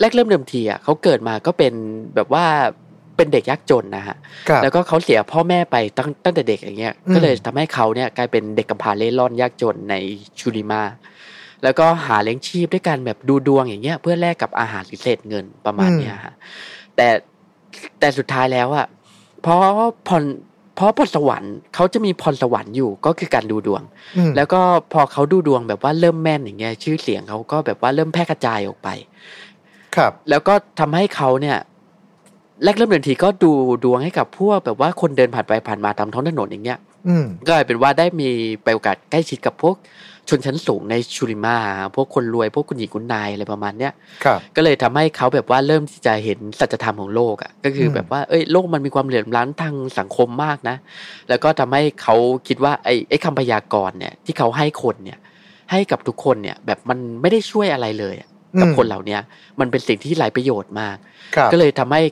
[0.01, 1.73] แรกเริ่มเดิมทีอะเขาเกิดมาก็เป็น
[2.15, 2.45] แบบว่า
[3.17, 4.17] เป็นเด็กยากจนนะฮะ
[4.49, 9.95] ครับแล้วก็เขาเสียพ่อแม่ไปตั้งตั้งแต่เด็กอย่างเงี้ยอืมก็เลยทำให้เขาเนี่ยกลายเป็นเด็กกำพร้าเล่ร่อนยากจนใน
[10.39, 10.83] ชูริมา
[11.63, 16.35] แล้วก็หาเลี้ยงชีพด้วยการแบบดูดวงอย่างเงี้ย เพื่อแลกกับอาหารหรือเศษเงินประมาณเนี้ยฮะ
[16.97, 17.09] แต่
[17.99, 18.87] แต่สุดท้ายแล้วอะ
[19.45, 19.63] เพราะ
[20.09, 20.25] พร
[20.77, 23.83] เพราะพรสวรรค์เขาจะมีพรสวรรค์อยู่ก็คือการดูดวง
[24.17, 24.61] อืมแล้วก็
[24.93, 28.89] พอเขาดูดวงแบบว่าเริ่มแม่นอย่างเงี้ยชื่อเสียงเขาก็แบบว่าเริ่มแพร่กระจายออกไป
[29.97, 31.59] ครับ แล้วก็ทำให้เขาเนี่ย
[32.65, 33.53] แรกเริ่มเดินทีก็ดู
[33.85, 36.79] ดวงให้กับพวกแบบว่าคนเดินผ่านไปผ่านมาตามท้องถนนอย่างเงี้ย
[37.09, 38.29] อืมก็กลายเป็นว่าได้มี
[38.65, 39.75] ไปโอกาสใกล้ชิดกับพวก
[40.29, 41.57] ชนชั้นสูงในชูริมา
[41.95, 43.93] พวกคนรวยพวกคุณหญิงคุณนายอะไรประมาณเนี้ย
[44.25, 50.77] ครับก็เลยทำให้เขาแบบว่าเริ่มที่จะเห็นสัจธรรมของโลกอะ่ะก็คืออมแบบว่าเอ้ยโลกมันมีความเหลื่อมล้ำทางสังคมมากนะ
[51.29, 52.15] แล้วก็ทำให้เขา
[52.49, 55.19] คิดว่าไอ้ไอ้คำพยากรณ์เนี่ยที่เขาให้คนเนี่ย
[55.71, 58.29] ให้กับทุกคนเนี่ยแบบมันไม่ได้ช่วยอะไรเลยอะ
[58.61, 59.21] กับคนเหล่าเนี้ย
[59.61, 60.97] มันเป็นสิ่งที่ไร้ประโยชน์มาก
[61.37, 62.03] ครับก็เลยทำให้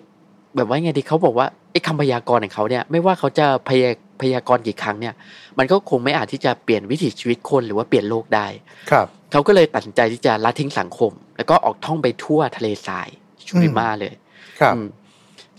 [0.56, 3.90] แบบว่าไงดีเขาบอกว่าไอ้คำพยากรณ์ของเขาเนี่ย ไม่ว่าเขาจะพยา
[4.22, 5.14] พยากรณ์กี่ครั้งเนี่ย
[5.58, 8.46] มันก็คงไม่อาจที่จะเปลี่ยนวิถีชีวิตคนหรือว่าเปลี่ยนโลกได้
[8.90, 13.08] ครับเขาก็เลยตัดสินใจที่จะละทิ้งสังคม แล้วก็ออกท่องไปทั่วทะเลทราย
[13.48, 14.12] ชูริมาเลย
[14.60, 14.86] ครับอืม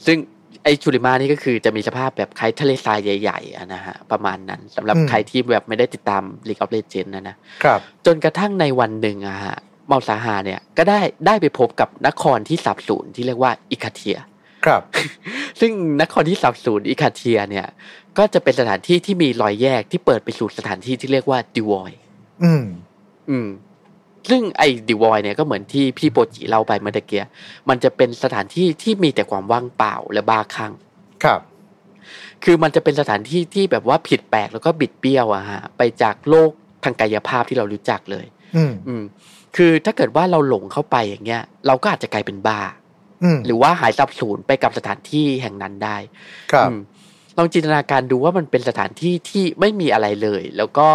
[0.05, 0.18] ซึ่ง
[0.64, 9.55] ไอชูริมานี่ก็คือจะมีสภาพแบบคล้ายทะเลทรายใหญ่ๆอะนะฮะประมาณนั้นสำหรับอืมใครที่แบบไม่ได้ติดตาม League of Legends นะนะครับ จนกระทั่งในวันหนึ่งอะฮะ
[9.88, 14.18] เมาซาฮาเนี่ยก็ได้ได้ไปพบกับนครที่สาบสูญที่เรียกว่าอิคาเทีย
[14.66, 14.82] ครับ
[15.59, 17.68] ซึ่งนครที่สาบสูญอิคาเทียเนี่ย
[18.18, 21.91] ก็จะเป็นสถานที่ที่มีรอยแยกที่เปิดไปสู่สถานที่ที่เรียกว่าดิวอย
[22.43, 22.64] อืม
[23.30, 23.49] อืม
[24.30, 27.26] ซึ่งไอ้ดิวอยเนี่ยก็เหมือนที่พี่โปจิเล่าไปเมื่อตะเกีย
[27.70, 30.74] มันจะเป็นสถานที่ที่มีแต่ความว่างเปล่าและบ้าคลั่ง
[31.24, 31.41] ครับ
[32.43, 36.49] คือมันจะเป็นสถานที่ที่แบบว่าผิดแปลกแล้วก็บิดเบี้ยวอะฮะ ไปจากโลก
[36.84, 39.03] ทางกายภาพที่เรารู้จักเลย อืม อืม
[39.55, 42.61] คือถ้าเกิดว่าเราหลงเข้าไปอย่างเงี้ย เราก็อาจจะกลายเป็นบ้า
[43.45, 45.97] หรือว่าหายสับสูญไปกับสถานที่แห่งนั้นได้
[46.51, 46.69] ครับ
[47.38, 50.88] ลองจินตนาการดูว่ามันเป็นสถานที่ที่ไม่มีอะไรเลย แล้วก็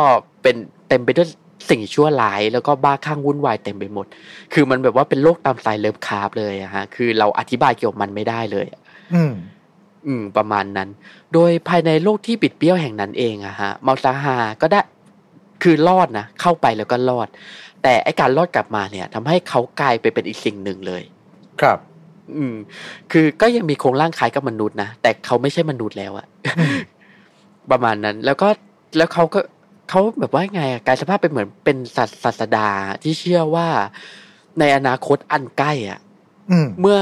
[0.43, 0.57] เป็น
[0.89, 1.29] เต็มไปด้วย
[1.70, 4.07] สิ่งชั่วร้าย แล้วก็บ้าคลั่งวุ่นวายเต็มไปหมด
[4.53, 8.66] คือมันแบบว่าเป็นโลกตามสายเลิฟคาร์บเลยอะฮะ คือเราอธิบายเกี่ยวกับมันไม่ได้เลย
[9.14, 9.33] อืม
[10.07, 10.89] อืม ประมาณนั้น
[11.35, 14.81] โดยภายในโลกที่ปิดเบี้ยวแห่งนั้นเองอะฮะมาซาฮาก็ได้
[15.62, 17.29] คือรอดนะเข้าไปแล้วก็รอด
[17.83, 21.03] แต่ไอการรอดกลับมาเนี่ยทำให้เขากลายไปเป็นอีกสิ่งหนึ่งเลย
[21.61, 21.79] ครับ
[22.37, 22.55] อืม
[23.12, 26.26] คือก็ยังมีโครงร่างคล้ายกับมนุษย์นะแต่เขาไม่ใช่มนุษย์แล้วอะ
[27.70, 28.49] ประมาณนั้น แล้วก็
[28.97, 29.41] แล้วเขาก็
[29.89, 32.68] เขาแบบว่าไงกลายสภาพเป็นเหมือนเป็นสัตว์ศาสดา
[33.03, 33.68] ที่เชื่อว่า
[34.59, 36.01] ในอนาคตอันใกล้อะ
[36.81, 36.99] เมื่อ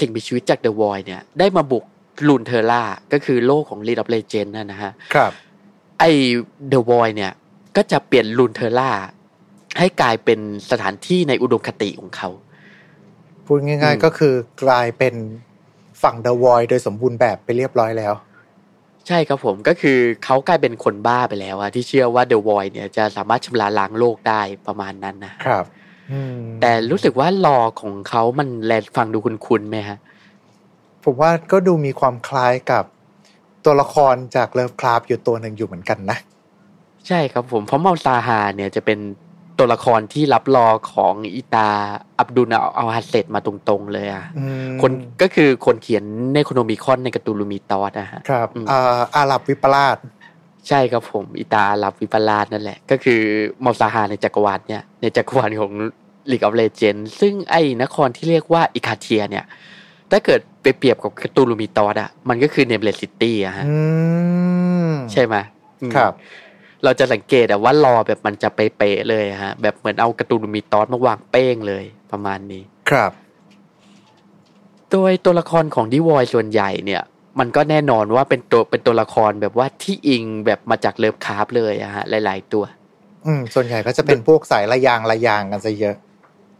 [0.00, 1.84] สิ่งมีชีวิตจากเดอะวอยเนี่ย ได้มาบุก
[2.28, 5.32] ลูนเทอร่า ก็คือโลกของ League of Legends นะนะฮะ ครับ
[5.98, 6.04] ไอ
[6.68, 7.32] เดอะวอยเนี่ย
[7.76, 8.90] ก็จะเปลี่ยนลูนเทอร่า
[9.78, 12.28] ให้กลายเป็นสถานที่ในอุดมคติของเขา
[13.46, 15.14] พูดง่าย ๆ ก็คือกลายเป็น
[16.02, 18.14] ฝั่งเดอะวอยโดยสมบูรณ์แบบไปเรียบร้อยแล้ว
[19.08, 25.64] ใช่ครับผมก็คือเขากลายเป็นคนบ้าไปแล้วอะที่เชื่อว่าเดอะวอยเนี่ยจะสามารถชำระล้างโลกได้ประมาณนั้นนะครับ
[26.60, 29.98] แต่รู้สึกว่า lore ของเขามันแลฟังดูคุ้นๆไหมฮะ
[31.04, 32.84] ผมว่าก็ดูมีความคล้ายกับ
[33.64, 36.18] ตัวละครจาก Lovecraft อยู่ตัวหนึ่งอยู่เหมือนกันนะ
[37.08, 38.98] ใช่ครับผมเพราะเมาซาฮาเนี่ยจะเป็น
[39.58, 41.68] ตัวละครที่รับ lore ของอิตา
[42.18, 44.24] Abdul Alhazred มาตรงๆเลยอะ
[44.82, 44.90] คน
[45.22, 48.48] ก็คือคนเขียน Necronomicon ใน Cthulhu Mythos นะฮะครับ
[49.16, 49.98] อาหรับวิปลาส
[50.68, 53.20] ใช่ครับผม ไอ้ตาอาหรับวิปลาสนั่นแหละ ก็คือ
[53.64, 55.72] Malzahar ในจักรวาลเนี่ยในจักรวาลของ
[56.30, 59.44] League of Legends ซึ่งไอ้นครที่เรียกว่า Icathia เนี่ย
[60.10, 63.64] ถ้าเกิดไปเปรียบกับ Cthulhu Mythos อะมันก็คือ Nameless City อะฮะ
[65.12, 65.34] ใช่ไหม
[65.94, 66.12] ครับ
[66.84, 73.12] เราจะสังเกตว่า รอแบบมันจะเป๊ะเลยฮะ แบบเหมือนเอากระตูนมีตอสมาวางเป้งเลยประมาณนี้ ครับ
[74.90, 77.02] โดยตัวละครของดิวอยส่วนใหญ่เนี่ย
[77.38, 82.64] มันก็แน่นอนว่าเป็นตัวเป็นตัวละครแบบว่าที่อิงแบบมาจากเลิฟคาร์ฟเลยอะฮะ หลาย ๆ ตัว
[83.26, 85.96] อืม ส่วนใหญ่ก็จะเป็นพวกสายระยางระยางกันซะเยอะ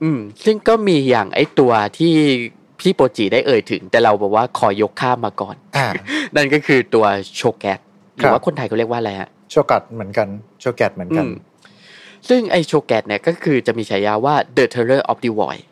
[0.03, 2.15] อืม ซึ่งก็มีอย่างไอ้ตัวที่
[2.81, 5.87] พี่โปจิได้เอ่ยถึง แต่เราบอกว่าขอยกข้ามมาก่อน อ่า
[6.37, 7.07] นั่นก็คือตัว
[7.37, 7.79] โชแกต
[8.17, 10.29] หรือว่าคนไทยเขาเรียกว่าอะไรฮะ โชกัดเหมือนกัน
[10.61, 11.27] โชแกตเหมือนกัน
[12.29, 15.63] ซึ่งไอโชแกตเนี่ยก็คือจะมีฉายาว่า The Terror of the Void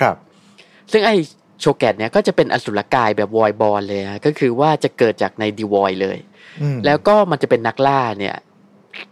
[0.00, 0.16] ครับ
[0.92, 1.10] ซึ่งไอ
[1.60, 6.18] โชแกตเนี่ยก็จะเป็นอสุรกายแบบวอยบอลเลยฮะก็คือว่าจะเกิดจากในดีวอยเลย
[6.86, 8.36] แล้วก็มันจะเป็นนักล่าเนี่ย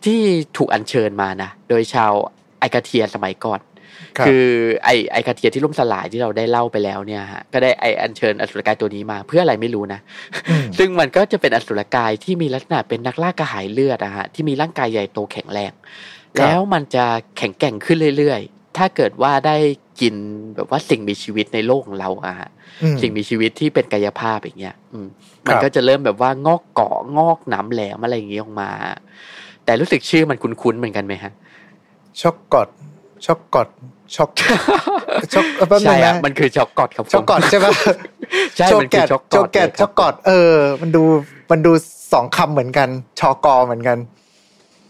[0.05, 0.20] ที่
[0.57, 2.12] ถูกอัญเชิญมานะ โดยชาว
[2.59, 3.61] ไอกาเทียสมัยก่อน
[4.26, 4.46] คือ
[4.84, 10.01] ไอไอกาเทียที่ล่มสลายที่เราได้เล่าไปแล้วเนี่ยฮะก็ได้ไออัญเชิญอสุรกายตัวนี้มาเพื่ออะไรไม่รู้นะ
[10.78, 15.72] ซึ่งมันก็จะเป็นอสุรกายที่มีลักษณะเป็นนักล่ากระหายเลือดอะฮะที่มีร่างกายใหญ่โตแข็งแรง
[16.38, 17.05] แล้วมันจะ
[17.38, 19.57] แข็งแกร่งขึ้นเรื่อยๆ ถ้าเกิดว่าได้
[20.01, 20.14] กิน
[20.55, 22.49] แบบว่าสิ่งมีชีวิตในโลกของเราอะฮะ
[23.01, 24.76] สิ่งมีชีวิตที่เป็นกายภาพอย่างเงี้ย
[25.49, 28.70] มันก็จะเริ่มแบบว่างอกเกาะงอกหนำแหลมอะไรอย่างเงี้ยออกมา
[29.64, 31.32] แต่รู้สึกชื่อมันคุ้นๆเหมือนกันไหมฮะ
[32.20, 32.68] ช็อกกอด
[33.27, 33.69] ช็อกกอด
[34.16, 34.31] ช็อก
[35.33, 35.47] ช็อก
[35.85, 37.66] ใช่อะมันคือ Shoggoth ครับ Shoggoth ใช่ไหม
[38.57, 41.03] ใช่มันคือช็อกกอด Kog'Maw Shoggoth เออ มันดู
[41.51, 41.73] มันดู
[42.12, 42.89] สองคำเหมือนกัน
[43.21, 43.99] ชอกอเหมือนกัน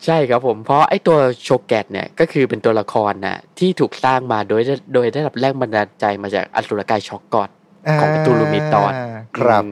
[0.04, 4.62] ใช่ครับผมเพราะไอ้ตัว Cho'Gath เนี่ยก็คือเป็นตัวละครนะที่ถูกสร้างมาโดย
[4.94, 7.50] โดยได้รับแรงบันดาลใจมาจากอสุรกาย Shoggoth
[8.00, 8.92] ของ Cthulhu Mythos
[9.38, 9.64] ครับ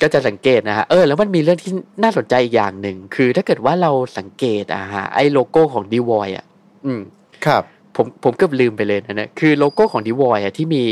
[0.00, 6.44] ก็จะสังเกตนะฮะ เออ แล้วมันมีเรื่องที่น่าสนใจอีกอย่างหนึ่ง คือถ้าเกิดว่าเราสังเกตอะฮะ ไอ้โลโก้ของดีวอยอะ
[6.86, 7.00] อืม
[7.46, 7.62] ครับ
[7.96, 10.84] ผมผมเกือบลืมไปเลยนะเนี่ยคือโลโก้ของดีวอยอะที่มี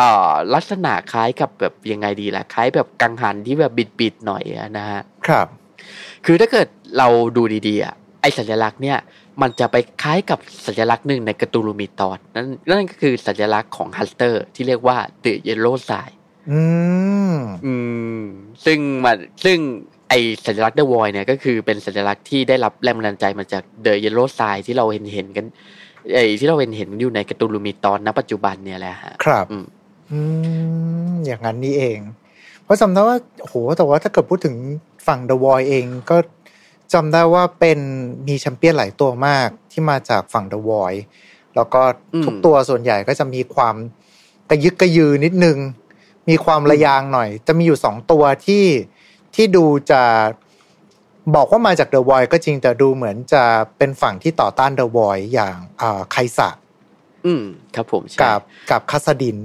[0.00, 4.42] อ่าลักษณะคล้ายกับแบบยังไงดีล่ะคล้ายแบบกังหันที่แบบบิดๆหน่อย
[4.78, 5.46] นะฮะครับ
[6.24, 8.98] คือถ้าเกิดเราดูดีๆอะไอสัญลักษณ์เนี่ย
[9.42, 15.90] มันจะไปคล้ายกับสัญลักษณ์หนึ่งใน Cthulhu Mythos นั่นนั่นก็คือสัญลักษณ์ของ Hastur ที่เรียกว่า The Yellow Sign
[16.50, 16.62] อื
[17.34, 17.36] ม
[17.66, 17.74] อื
[18.18, 18.22] ม
[18.64, 19.58] ซึ่งมันซึ่ง
[20.08, 20.14] ไอ
[20.46, 25.46] สัญลักษณ์เดอะวอยเนี่ยก็คือเป็นสัญลักษณ์ที่ได้รับแรงบันดาลใจมาจาก The Yellow Sign ที่เราเห็นเห็นกัน
[26.14, 29.46] ไอ้ที่เราเห็นเห็นอยู่ใน Cthulhu Mythos ณปัจจุบันเนี่ยแหละฮะครับ
[30.10, 30.18] อื
[31.10, 31.98] มอย่างนั้นนี่เอง
[32.64, 34.56] เพราะจำได้ว่าโหแต่ว่าถ้าเกิดพูดถึง
[35.06, 36.16] ฝั่งเดอะวอยเองก็
[36.94, 37.78] จำได้ว่าเป็น
[38.26, 40.94] มีแชมเปี้ยนหลายตัวมากที่มาจากฝั่งเดอะวอย
[41.56, 41.80] แล้วก็
[42.24, 43.76] ทุกตัวส่วนใหญ่ก็จะมีความ
[44.50, 45.58] กระดึ๊กกระดื๋อนิดนึง
[46.28, 48.64] มีความระยางหน่อย จะมีอยู่สองตัวที่
[49.36, 50.02] ที่ดูจะ
[51.34, 53.44] บอกว่ามาจากเดอะวอยก็จริงแต่ดูเหมือนจะ
[53.78, 55.56] เป็นฝั่งที่ต่อต้านเดอะวอยอย่าง
[56.12, 56.48] ไคสะ
[57.26, 57.42] อืม
[57.74, 59.38] ครับผมกับกับคาสดิน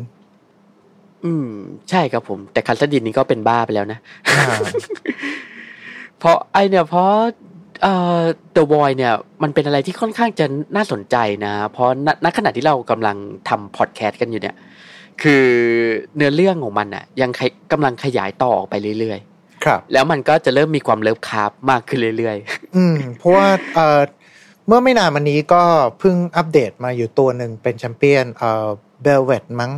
[1.25, 1.49] อืม
[1.89, 3.99] ใช่ครับผม แต่คาสดินนี่ก็เป็นบ้าไปแล้วนะ
[6.19, 7.09] เพราะไอเนี่ยเพราะ
[7.83, 8.21] เอ่อ
[8.55, 9.13] The Void เนี่ย
[9.43, 11.15] มันเป็นอะไรที่ค่อนข้างจะน่าสนใจ
[11.45, 11.89] นะ เพราะ
[12.25, 13.17] ณขณะที่เรากำลัง
[13.49, 14.55] ทำพอดแคสต์กันอยู่เนี่ย
[15.21, 15.45] คือ
[16.15, 17.31] เนื้อเรื่องของมันอะยัง
[17.71, 19.30] กำลังขยายต่อออกไปเรื่อยๆ
[19.65, 23.99] ครับ แล้วมันก็จะเริ่มมีความเลิฟคาร์บมากขึ้นเรื่อยๆ อืม เพราะว่าเอ่อ
[24.67, 25.63] เมื่อไม่นานมานี้ก็
[25.99, 28.67] เพิ่งอัปเดตมาอยู่ตัวหนึ่งเป็นแชมเปี้ยนเอ่อ
[29.03, 29.71] เบลเวตมั้ง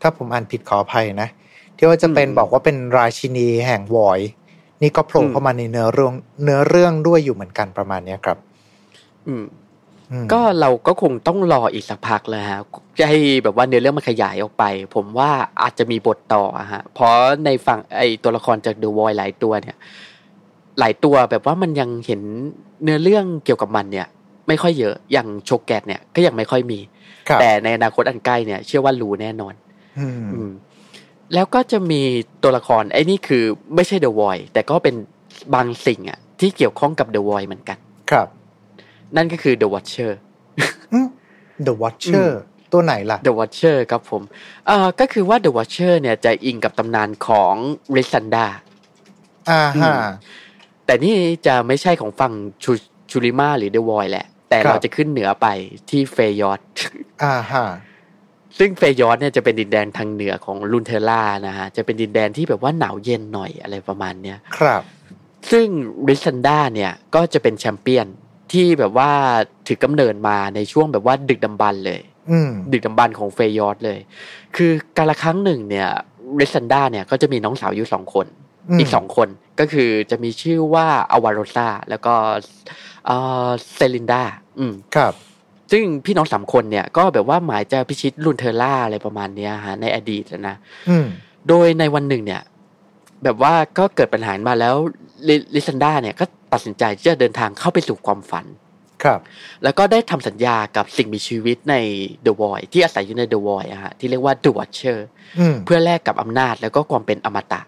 [0.00, 1.28] ถ้าผมอ่านผิดขออภัยนะ
[1.76, 4.20] ที่ว่าจะเป็นบอกว่าเป็นราชินีแห่งวอย
[4.82, 6.12] นี่ก็โผล่เข้ามาในเนื้อเรื่อง
[6.44, 8.38] เนื้อเรื่องด้วยอยู่เหมือนกันประมาณเนี้ยครับ
[9.26, 9.44] อืม
[10.32, 12.60] ก็เราก็คงต้องรออีกสักพักเลยฮะ
[12.98, 15.30] จะให้แบบว่าเนื้อเรื่องมันขยายออกไป ผมว่า
[15.62, 19.76] อาจจะมีบทต่อฮะเพราะในฝั่งไอตัวละครจากเดอะวอยหลายตัวเนี่ย
[20.78, 22.20] หลายตัวแบบว่ามันยังเห็น
[22.82, 24.06] เนื้อเรื่องเกี่ยวกับมันเนี่ย
[24.48, 26.78] ไม่ค่อยเยอะอย่างโชแกตเนี่ยก็ยังไม่ค่อยมี
[27.40, 29.54] แต่ในอนาคตอันใกล้เนี่ย เชื่อว่ารู้แน่นอน
[29.98, 30.50] อืม
[31.34, 32.02] แล้วก็จะมี
[32.42, 33.44] ตัวละครไอ้นี่คือ
[33.74, 34.94] ไม่ใช่เดอะวอยแต่ก็เป็น
[35.54, 37.78] บางสิ่งอะที่เกี่ยวข้องกับเดอะวอยเหมือนกัน
[38.10, 38.28] ครับ
[39.16, 40.12] นั่นก็คือ The Watcher
[41.66, 42.30] The Watcher
[42.72, 44.22] ตัวไหนล่ะ The Watcher ครับผม
[44.66, 47.54] เอ่อก็คือว่า The Watcher เนี่ยจะอิงกับตำนานของ
[47.96, 48.46] Lissandra
[49.50, 49.92] อ่าฮะ
[50.86, 52.32] แต่นี่จะไม่ใช่ของฝั่ง
[52.64, 55.46] Shurima หรือเดอะวอยแหละ แต่เราจะขึ้นเหนือไป
[55.90, 56.60] ที่ Freljord
[57.24, 57.64] อ่าฮะ
[58.58, 64.82] ซึ่ง Freljord เนี่ยจะเป็นดินแดนทางเหนือของ Runeterra นะฮะ จะเป็นดินแดนที่แบบว่าหนาวเย็นหน่อยอะไรประมาณเนี้ย ครับ
[65.50, 65.66] ซึ่ง
[66.08, 68.06] Lissandra เนี่ยก็จะเป็นแชมเปี้ยน
[68.52, 69.10] ที่แบบว่า
[69.66, 72.00] ถือกำเนิดมาในช่วงแบบว่าดึกดำบรรพ์เลย
[72.72, 73.98] ดึกดำบรรพ์ของ Freljord เลย
[74.56, 75.88] คือการละครั้งหนึ่งเนี่ย
[76.40, 78.26] Lissandra เนี่ยก็จะมีน้องสาวอยู่สองคน
[78.78, 79.28] อีกสองคน
[79.60, 82.14] ก็คือจะมีชื่อว่า Avarosa แล้วก็
[83.74, 84.22] Serylda
[84.58, 85.12] อืมครับ
[85.72, 90.56] ซึ่งพี่น้องสามคนเนี่ย ก็แบบว่าหมายจะพิชิต Runeterra อะไรประมาณเนี้ยฮะในอดีตนะ
[91.48, 92.42] โดยในวันหนึ่งเนี่ย
[93.24, 94.74] แบบว่าก็เกิดปัญหามาแล้ว
[95.54, 96.24] Lissandra เนี่ยก็
[96.56, 98.46] ตัดสินใจที่จะเดินทางเข้าไปสู่ความฝัน
[99.04, 99.20] ครับ
[99.64, 101.74] แล้วก็ได้ทำสัญญากับสิ่งมีชีวิตใน
[102.22, 105.06] เดอะวอยที่อาศัยอยู่ในเดอะวอยอะฮะที่เรียกว่า The Watcher
[105.64, 107.62] เพื่อแลกกับอำนาจแล้วก็ความเป็นอมตะ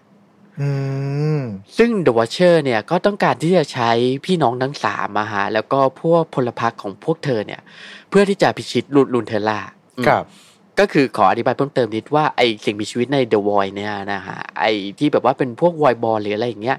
[1.77, 3.89] ซึ่ง The Watcher เนี่ยก็ต้องการที่จะใช้
[4.25, 7.61] พี่น้องทั้งสามมาหาแล้วก็พวกพลพรรคของพวกเธอเนี่ย
[8.09, 9.59] เพื่อที่จะพิชิต Rune Runeterra
[10.07, 10.23] ครับ
[10.79, 14.65] ก็คือขออธิบายเพิ่มเติมนิดว่าไอสิ่งมีชีวิตใน The Void เนี่ยนะฮะไอ
[14.99, 16.77] ที่แบบว่าเป็นพวกวอยบอลหรืออะไรอย่างเงี้ย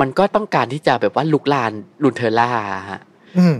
[0.00, 1.72] มันก็ต้องการที่จะแบบว่าลุกลาน
[2.02, 2.50] ลุนเทล่า
[2.90, 3.00] ฮะ
[3.38, 3.56] อืม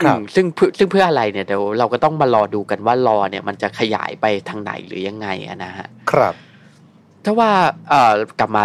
[0.00, 0.46] ครับซึ่ง
[0.78, 5.28] ซึ่งเพื่ออะไรเนี่ยเดี๋ยวเราก็ต้องมารอดูกันว่ารอเนี่ย มันจะขยายไปทางไหนหรือยังไง
[5.64, 6.34] นะฮะครับ
[7.24, 7.50] ถ้าว่า
[7.88, 8.64] เอ่อกลับมา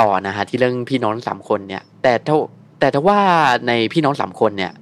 [0.00, 2.36] ต่อนะฮะที่เรื่องพี่น้องสามคนเนี่ย แต่ถ้า
[2.80, 3.20] แต่ถ้าว่า
[3.68, 4.72] ในพี่น้องสามคนเนี่ย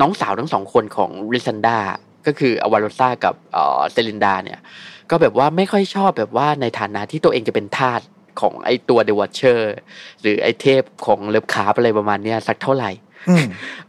[0.00, 1.78] น้องสาวทั้งสองคนของ Lissandra
[2.26, 3.34] ก็คือ Avarosa กับ
[3.92, 4.58] Serylda เนี่ย
[5.10, 8.00] ก็แบบว่าไม่ค่อยชอบแบบว่าในฐานะที่ตัวเองจะเป็นทาส
[8.40, 9.76] ของไอตัว The Watcher
[10.20, 12.90] หรือไอเทพของ Lovecraft อะไรประมาณเนี้ยสักเท่าไหร่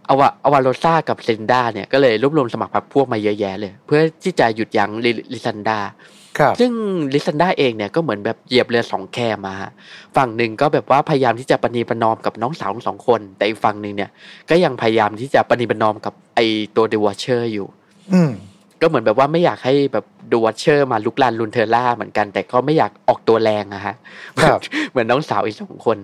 [0.10, 4.92] อวา Avarosa กับ Serylda เนี่ยก็เลยรวบรวมสมัครพรรคพวกมาเยอะแยะเลย เพื่อที่จะหยุดยั้ง
[5.34, 5.80] Lissandra
[6.60, 6.72] ซึ่ง
[7.14, 9.18] Lissandra เองเนี่ยก็เหมือนแบบเหยียบเรือสองแค
[9.48, 9.56] มา
[10.16, 14.10] ฝั่งหนึ่งก็แบบว่าพยายามที่จะประนีประนอมกับน้องสาวทั้งสองคน แต่อีกฝั่งหนึ่งเนี่ย
[14.50, 16.40] ก็ยังพยายามที่จะประนีประนอมกับไอ
[16.76, 17.68] ตัว The Watcher อยู่
[18.14, 18.22] อื
[18.82, 23.96] ก็เหมือนแบบว่าไม่อยากให้แบบ The Watcher มารุกราน Runeterra เหมือนกัน แต่ก็ไม่อยากออกตัวแรงอะฮะ
[24.92, 25.98] เหมือนน้องสาวอีกสองคน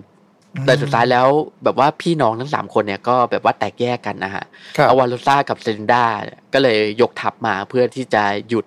[0.66, 1.26] แต่สุดท้ายแล้ว
[1.64, 4.44] แบบว่าพี่น้องทั้งสามคนเนี่ยก็แบบว่าแตกแยกกันนะฮะ
[4.88, 6.04] Avarosa กับ Serylda
[6.52, 8.66] ก็เลยยกทัพมาเพื่อที่จะหยุด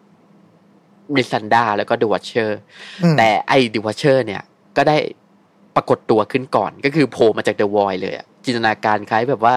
[1.18, 2.60] Lissandra แล้วก็ The Watcher
[3.18, 4.42] แต่ไอ The Watcher เนี่ย
[4.78, 4.98] ก็ได้
[5.76, 8.14] ปรากฏตัวขึ้นก่อน ก็คือโผล่มาจากเดอะวอยเลย
[8.46, 9.56] จินตนาการคล้ายแบบว่า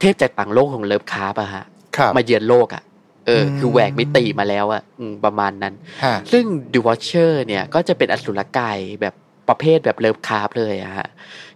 [0.00, 1.64] เทพจากต่างโลกของ Lovecraft อะฮะ
[2.16, 2.82] มาเยือนโลกอะ
[3.26, 4.82] เออคือแหวกมิติมาแล้วอะ
[5.24, 5.74] ประมาณนั้น
[6.32, 9.14] ซึ่ง The Watcher เนี่ยก็จะเป็นอสุรกายแบบ
[9.48, 11.08] ประเภทแบบ Lovecraft เลยอะฮะ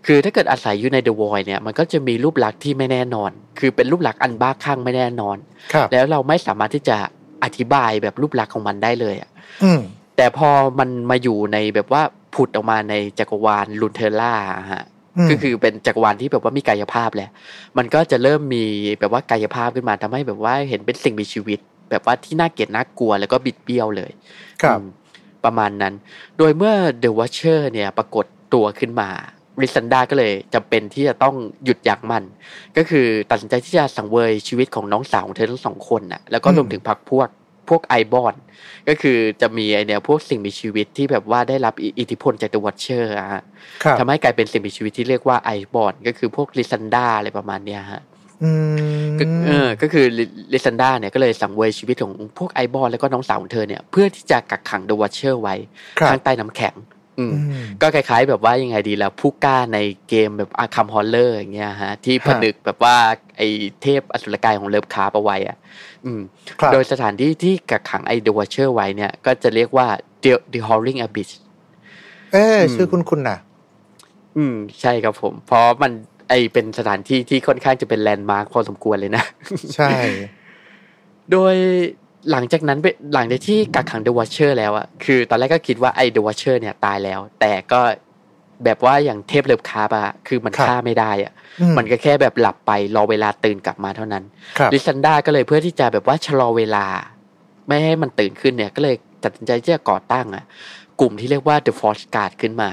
[0.06, 5.36] คือถ้าเกิดอาศัยอยู่ในเดอะวอยเนี่ยมันก็จะมีรูปลักษณ์ที่ไม่แน่นอน คือเป็นรูปลักษณ์อันบ้าคลั่งไม่แน่นอน
[5.92, 6.96] แล้วเราไม่สามารถที่จะ
[7.44, 9.30] อธิบายแบบรูปลักษณ์ของมันได้เลยอะ
[10.16, 12.02] แต่พอมันมาอยู่ในแบบว่า
[12.34, 14.34] ผุดออกมาในจักรวาล Runeterra
[14.72, 14.84] ฮะ
[15.30, 17.30] ก็คือเป็นจักรวาลที่แบบว่ามีกายภาพแหละ
[17.78, 18.64] มันก็จะเริ่มมี
[19.00, 21.58] แบบว่ากายภาพขึ้นมาทำให้แบบว่าเห็นเป็นสิ่งมีชีวิต
[21.90, 24.10] แบบว่าที่น่าเกลียดน่ากลัวแล้วก็บิดเบี้ยวเลย
[24.62, 24.80] ครับ
[25.44, 25.94] ประมาณนั้น
[26.38, 29.08] โดยเมื่อ The Watcher เนี่ยปรากฏตัวขึ้นมา
[29.62, 31.34] Lissandra ก็เลยจำเป็นที่จะต้อง
[31.64, 32.24] หยุดยั้งมัน
[32.76, 37.28] ก็คือตัดสินใจที่จะสังเวยชีวิตของน้องสาวของเธอทั้งสองคนน่ะแล้วก็รวมถึงพรรคพวก
[37.70, 38.34] พวก Iceborn
[38.88, 43.42] ก็คือจะมีไอเนี่ยพวกสิ่งมีชีวิตที่แบบว่าได้รับอิทธิพลจากตัว Watcher ฮะ
[43.98, 48.02] ทำให้กลายเป็นสิ่งมีชีวิตที่เรียกว่า Iceborn ก็คือพวก Lissandra อะไรประมาณเนี้ยฮะ
[49.46, 50.04] เออ ก็คือ
[50.52, 55.54] Lissandra เนี่ยก็เลยสังเวยชีวิตของพวก Iceborn แล้วก็น้องสาวของเธอเนี่ยเพื่อที่จะกักขัง The Watcher ไว้
[56.08, 56.74] ข้างใต้น้ำแข็ง
[57.82, 62.96] ก็คล้าย ๆ แบบว่ายังไงดีแล้วผู้กล้าในเกมแบบ Arkham Horror อย่างเงี้ยฮะที่ผนึกแบบว่า
[63.36, 63.42] ไอ
[63.82, 65.56] เทพอสุรกายของ Lovecraft เอาไว้อะ
[66.72, 69.86] โดยสถานที่ที่กักขังไอ The Watcher ไว้เนี่ย ก็จะเรียกว่า
[70.22, 71.30] The The Howling Abyss
[72.32, 73.38] เออชื่อคุ้นคุ้นน่ะ
[74.36, 75.92] อืม ใช่ครับผม เพราะมัน
[76.28, 79.24] ไอเป็นสถานที่ที่ค่อนข้างจะเป็น landmark พอสมควรเลยนะ
[79.76, 79.90] ใช่
[81.32, 81.54] โดย
[82.30, 82.78] หลังจากนั้น
[83.14, 87.80] หลังจากที่กักขัง The Watcher แล้วอะคือตอนแรกก็คิดว่าไอ The Watcher เนี่ยตายแล้ว แต่ก็
[88.64, 91.32] แบบว่าอย่างเทพ Lovecraft อะคือมันฆ่าไม่ได้อะ
[91.78, 94.24] มันก็แค่แบบหลับไปรอเวลาตื่นกลับมาเท่านั้น
[94.72, 96.86] Lissandra ก็เลยเพื่อที่จะแบบว่าชะลอเวลา
[97.68, 100.44] ไม่ให้มันตื่นขึ้นเนี่ย ก็เลยตัดสินใจที่จะก่อตั้งอะ
[101.00, 102.70] กลุ่มที่เรียกว่า The Frostguard ขึ้นมา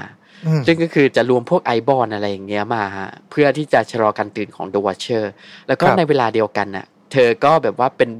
[0.66, 5.24] ซึ่งก็คือจะรวมพวก Iceborn อะไรอย่างเงี้ยมาฮะเพื่อที่จะชะลอการตื่นของ The Watcher
[5.68, 8.10] แล้วก็ในเวลาเดียวกันน่ะ เธอก็แบบว่าเป็น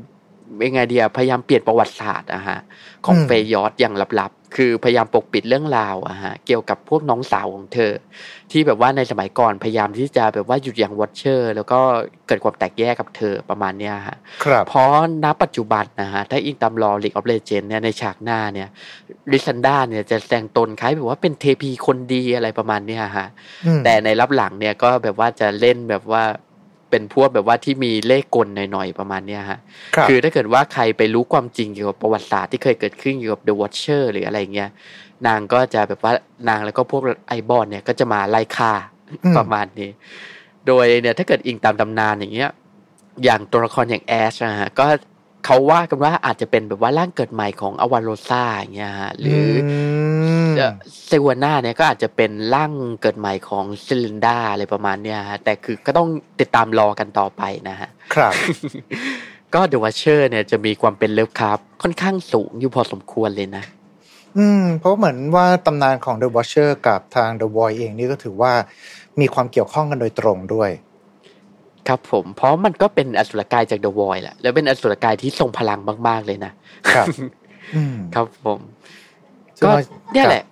[0.67, 2.59] ยังไงเดียพยายามเปลี่ยนประวัติศาสตร์อะฮะ
[3.07, 7.93] ของ Freljord อย่างลับๆ คือพยายามปกปิดเรื่องราวอะฮะเกี่ยวกับพวกน้องสาวของเธอ
[8.53, 11.81] ที่แบบว่าในสมัยก่อนพยายามที่จะแบบว่าหยุดอย่าง Watcher แล้วก็
[12.27, 14.17] เกิดความแตกแยกกับเธอประมาณเนี้ยฮะ
[14.69, 14.89] เพราะ
[15.25, 18.69] ณปัจจุบันนะฮะถ้าอิงตาม lore League of Legends เนี่ยในฉากหน้าเนี่ย
[19.33, 23.29] Lissandra เนี่ยจะแสดงตนคล้ายแบบว่าเป็นเทพีคนดีอะไรประมาณเนี้ยฮะ
[23.85, 26.25] แต่ในลับหลังเนี่ยก็แบบว่าจะเล่นแบบว่า
[26.91, 29.59] เป็นพวกแบบว่าที่มีเล่ห์กลหน่อยๆประมาณเนี้ยฮะ
[30.09, 34.71] คือถ้าเกิดว่าใครไปรู้ความจริงเกี่ยวกับประวัติศาสตร์ที่เคยเกิดขึ้นเกี่ยวกับ The Watcher หรืออะไรเงี้ย
[35.27, 36.13] นางก็จะแบบว่า
[36.49, 38.73] นางแล้วก็พวกไอบอลเนี่ยก็จะมาไล่ฆ่า
[39.37, 39.91] ประมาณนี้
[40.67, 42.51] โดยเนี่ยถ้าเกิดอิงตามตำนานอย่างเงี้ย
[43.25, 44.87] อย่างตัวละครอย่างแอชนะฮะก็
[45.45, 49.49] เขาว่ากันว่าอาจจะเป็นแบบว่าร่างเกิดใหม่ของอวารโรซาอย่างเงี้ยฮะหรือ
[51.07, 56.09] เซวาน่าเนี่ยก็อาจจะเป็นร่างเกิดใหม่ของซิลินดาอะไรประมาณเนี้ยฮะแต่คือก็ต้อง
[56.41, 58.33] ติดตาม lore กันต่อไปนะฮะ ครับ
[59.55, 63.65] ก็ The Watcher เนี่ยจะมีความเป็น Lovecraft ค่อนข้างสูงอยู่พอสมควรเลยนะ
[64.39, 68.53] อืม เพราะเหมือนว่าตำนานของ The Watcher กับทาง The Void เองนี่ก็ถือว่า
[69.21, 70.71] มีความเกี่ยวข้องกันโดยตรงด้วย
[71.89, 76.53] ครับผมเพราะมันก็เป็นอสุรกายจากเดอะวอยแหละแล้วเป็นอสุรกายที่ทรงพลังมาก ๆ เลยนะ
[76.95, 77.07] ครับ
[78.15, 78.61] ครับผม
[79.65, 79.71] ก็
[80.15, 80.45] เนี่ยแหละ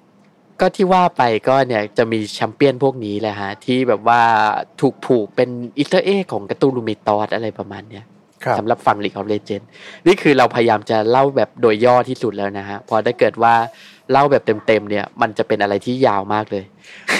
[0.61, 4.23] ก็ที่ว่าไปก็เนี่ยจะมีแชมเปี้ยนพวกนี้แหละฮะ ที่แบบว่า
[4.81, 5.49] ถูกผูกเป็น
[5.79, 8.05] Easter egg ของ Cthulhu Mythos อะไรประมาณเนี้ย
[8.59, 9.63] สำหรับฝั่ง League of Legends
[10.07, 13.55] นี่คือเราพยายามจะเล่าแบบโดยย่อที่สุดแล้วนะฮะ เพราะถ้าเกิดว่า
[14.13, 16.65] เล่าแบบเต็มๆเนี่ย มันจะเป็นอะไรที่ยาวมากเลย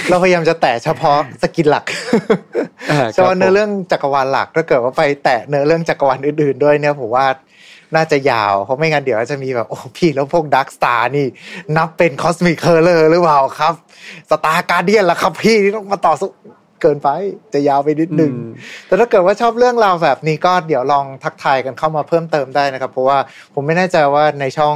[0.09, 1.85] เราพยายามจะแตะเฉพาะ skin หลัก
[3.13, 7.25] เฉพาะเนื้อเรื่องจักรวาลหลักถ้าเกิดว่าไปแตะเนื้อเรื่องจักรวาลอื่นๆด้วยเนี่ยผมว่า
[7.95, 11.27] น่าจะยาวเพราะไม่งั้นเดี๋ยวจะมีแบบโอ้พี่แล้วพวก Dark Star นี่
[11.77, 13.73] นับเป็น cosmic horror หรือเปล่าครับ
[14.31, 16.29] Star Guardian ล่ะครับพี่ที่ต้องมาต่อสู้
[16.81, 17.09] เกินไป
[17.53, 18.33] จะยาวไปนิดนึง
[18.87, 23.17] แต่ถ้าเกิดว่าชอบเรื่องราวแบบนี้ก็เดี๋ยวลองทักทายกันเข้ามาเพิ่มเติมได้นะครับ เพราะว่า
[23.53, 24.75] ผมไม่แน่ใจว่าในช่อง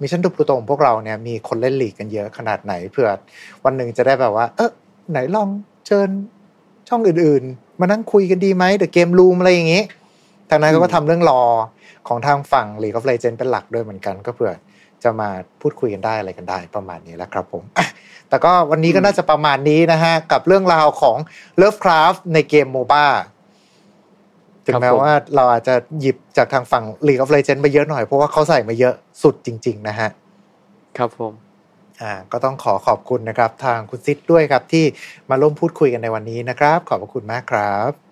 [0.00, 3.10] มิชชั่นทูพลูโตของพวกเราเนี่ยมีคนเล่นลีกกันเยอะขนาดไหนเผื่อ
[3.64, 4.70] วันหนึ่งจะได้แบบว่า เออ
[5.10, 5.48] ไหนลอง
[5.86, 6.08] เชิญ
[6.88, 9.82] ช่องอื่นๆ มานั่งคุยกันดีไหม The Game Room อะไรอย่างงี้
[10.50, 11.42] ทางนั้นก็ทำเรื่อง lore
[12.08, 14.52] ของทางฝั่ง League of Legends เป็นหลักด้วยเหมือนกัน ก็เผื่อ
[15.04, 15.28] จะมา
[15.60, 17.62] พูดคุยกันได้อะไรกันได้ประมาณนี้แหละครับผม
[18.28, 21.16] แต่ก็วันนี้ก็น่าจะประมาณนี้นะฮะ กับเรื่องราวของ
[21.60, 23.06] Lovecraft ในเกมโมบ้า
[24.66, 30.08] ถึงแม้ว่าเราอาจจะหยิบจากทางฝั่ง League of Legends ไปเยอะหน่อย เพราะว่าเขาใส่มาเยอะสุดจริง ๆ นะฮะ
[30.98, 31.32] ครับผม
[32.02, 34.84] อ่า ก็ต้องขอขอบคุณนะครับ ทางคุณซิดด้วยครับที่
[35.30, 38.07] มาร่วมพูดคุยกันในวันนี้นะครับ ขอบคุณมากครับอ่า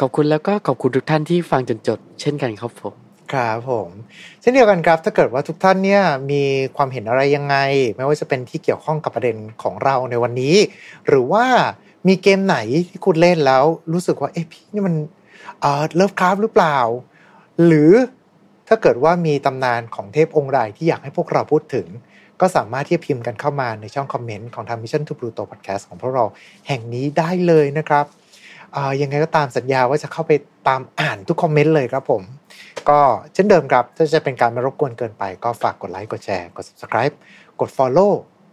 [0.00, 2.94] ขอบคุณแล้วก็ขอบคุณทุกท่านที่ฟังจนจบเช่นกันครับผม
[3.32, 3.88] ครับผม
[4.40, 6.42] เช่นเดียวกันครับถ้าเกิดว่าทุกท่านเนี่ยมี
[6.76, 7.56] ความเห็นอะไรยังไง
[7.96, 10.56] ไม่ว่าจะเป็นที่เกี่ยวข้องกับประเด็นของเราในวันนี้
[11.06, 11.44] หรือว่า
[12.08, 12.56] มีเกมไหน
[12.88, 14.94] ที่คุณเล่นแล้ว รู้สึกว่าเอ๊ะพี่นี่มัน
[15.60, 16.78] เอ่อเลิฟคราฟหรือเปล่า
[17.66, 17.90] หรือ
[18.68, 21.86] ถ้าเกิดว่ามีตำนานของเทพองค์ใดที่อยากให้พวกเราพูดถึง
[22.40, 26.24] ก็สามารถที่จะพิมพ์กันเข้ามาในช่องคอมเมนต์ของทาง Mission to Pluto Podcast ของพวกเรา
[26.68, 28.06] แห่งนี้ได้เลยนะครับ
[29.02, 30.32] ยังไงก็ตามสัญญาว่าจะเข้าไป
[30.68, 32.22] ตามอ่านทุกคอมเมนต์เลยครับผม
[32.88, 33.00] ก็
[33.34, 37.14] เช่นเดิมครับ ถ้าจะเป็นการมารบกวนเกินไป ก็ฝากกดไลค์กดแชร์กด subscribe
[37.60, 38.12] กด follow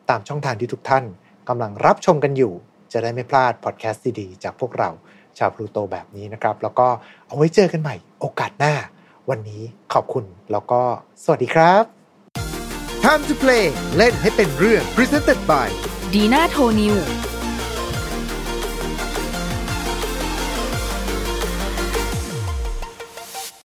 [0.10, 1.04] ตามช่องทางที่ทุกท่าน
[1.50, 2.54] กำลังรับชมกันอยู่
[2.92, 4.90] จะได้ไม่พลาดพอดแคสต์ดีๆจากพวกเรา
[5.38, 6.88] ชาวพลูโตแบบนี้นะครับ แล้วก็
[7.28, 8.74] เอาไว้เจอกันใหม่ โอกาสหน้า
[9.30, 9.62] วันนี้
[9.94, 10.82] ขอบคุณแล้วก็
[11.24, 11.84] สวัสดีครับ
[13.04, 13.66] Time to play
[13.98, 15.68] เล่นให้เป็นเรื่อง Presented by
[16.14, 16.96] ดีน่าโทนิว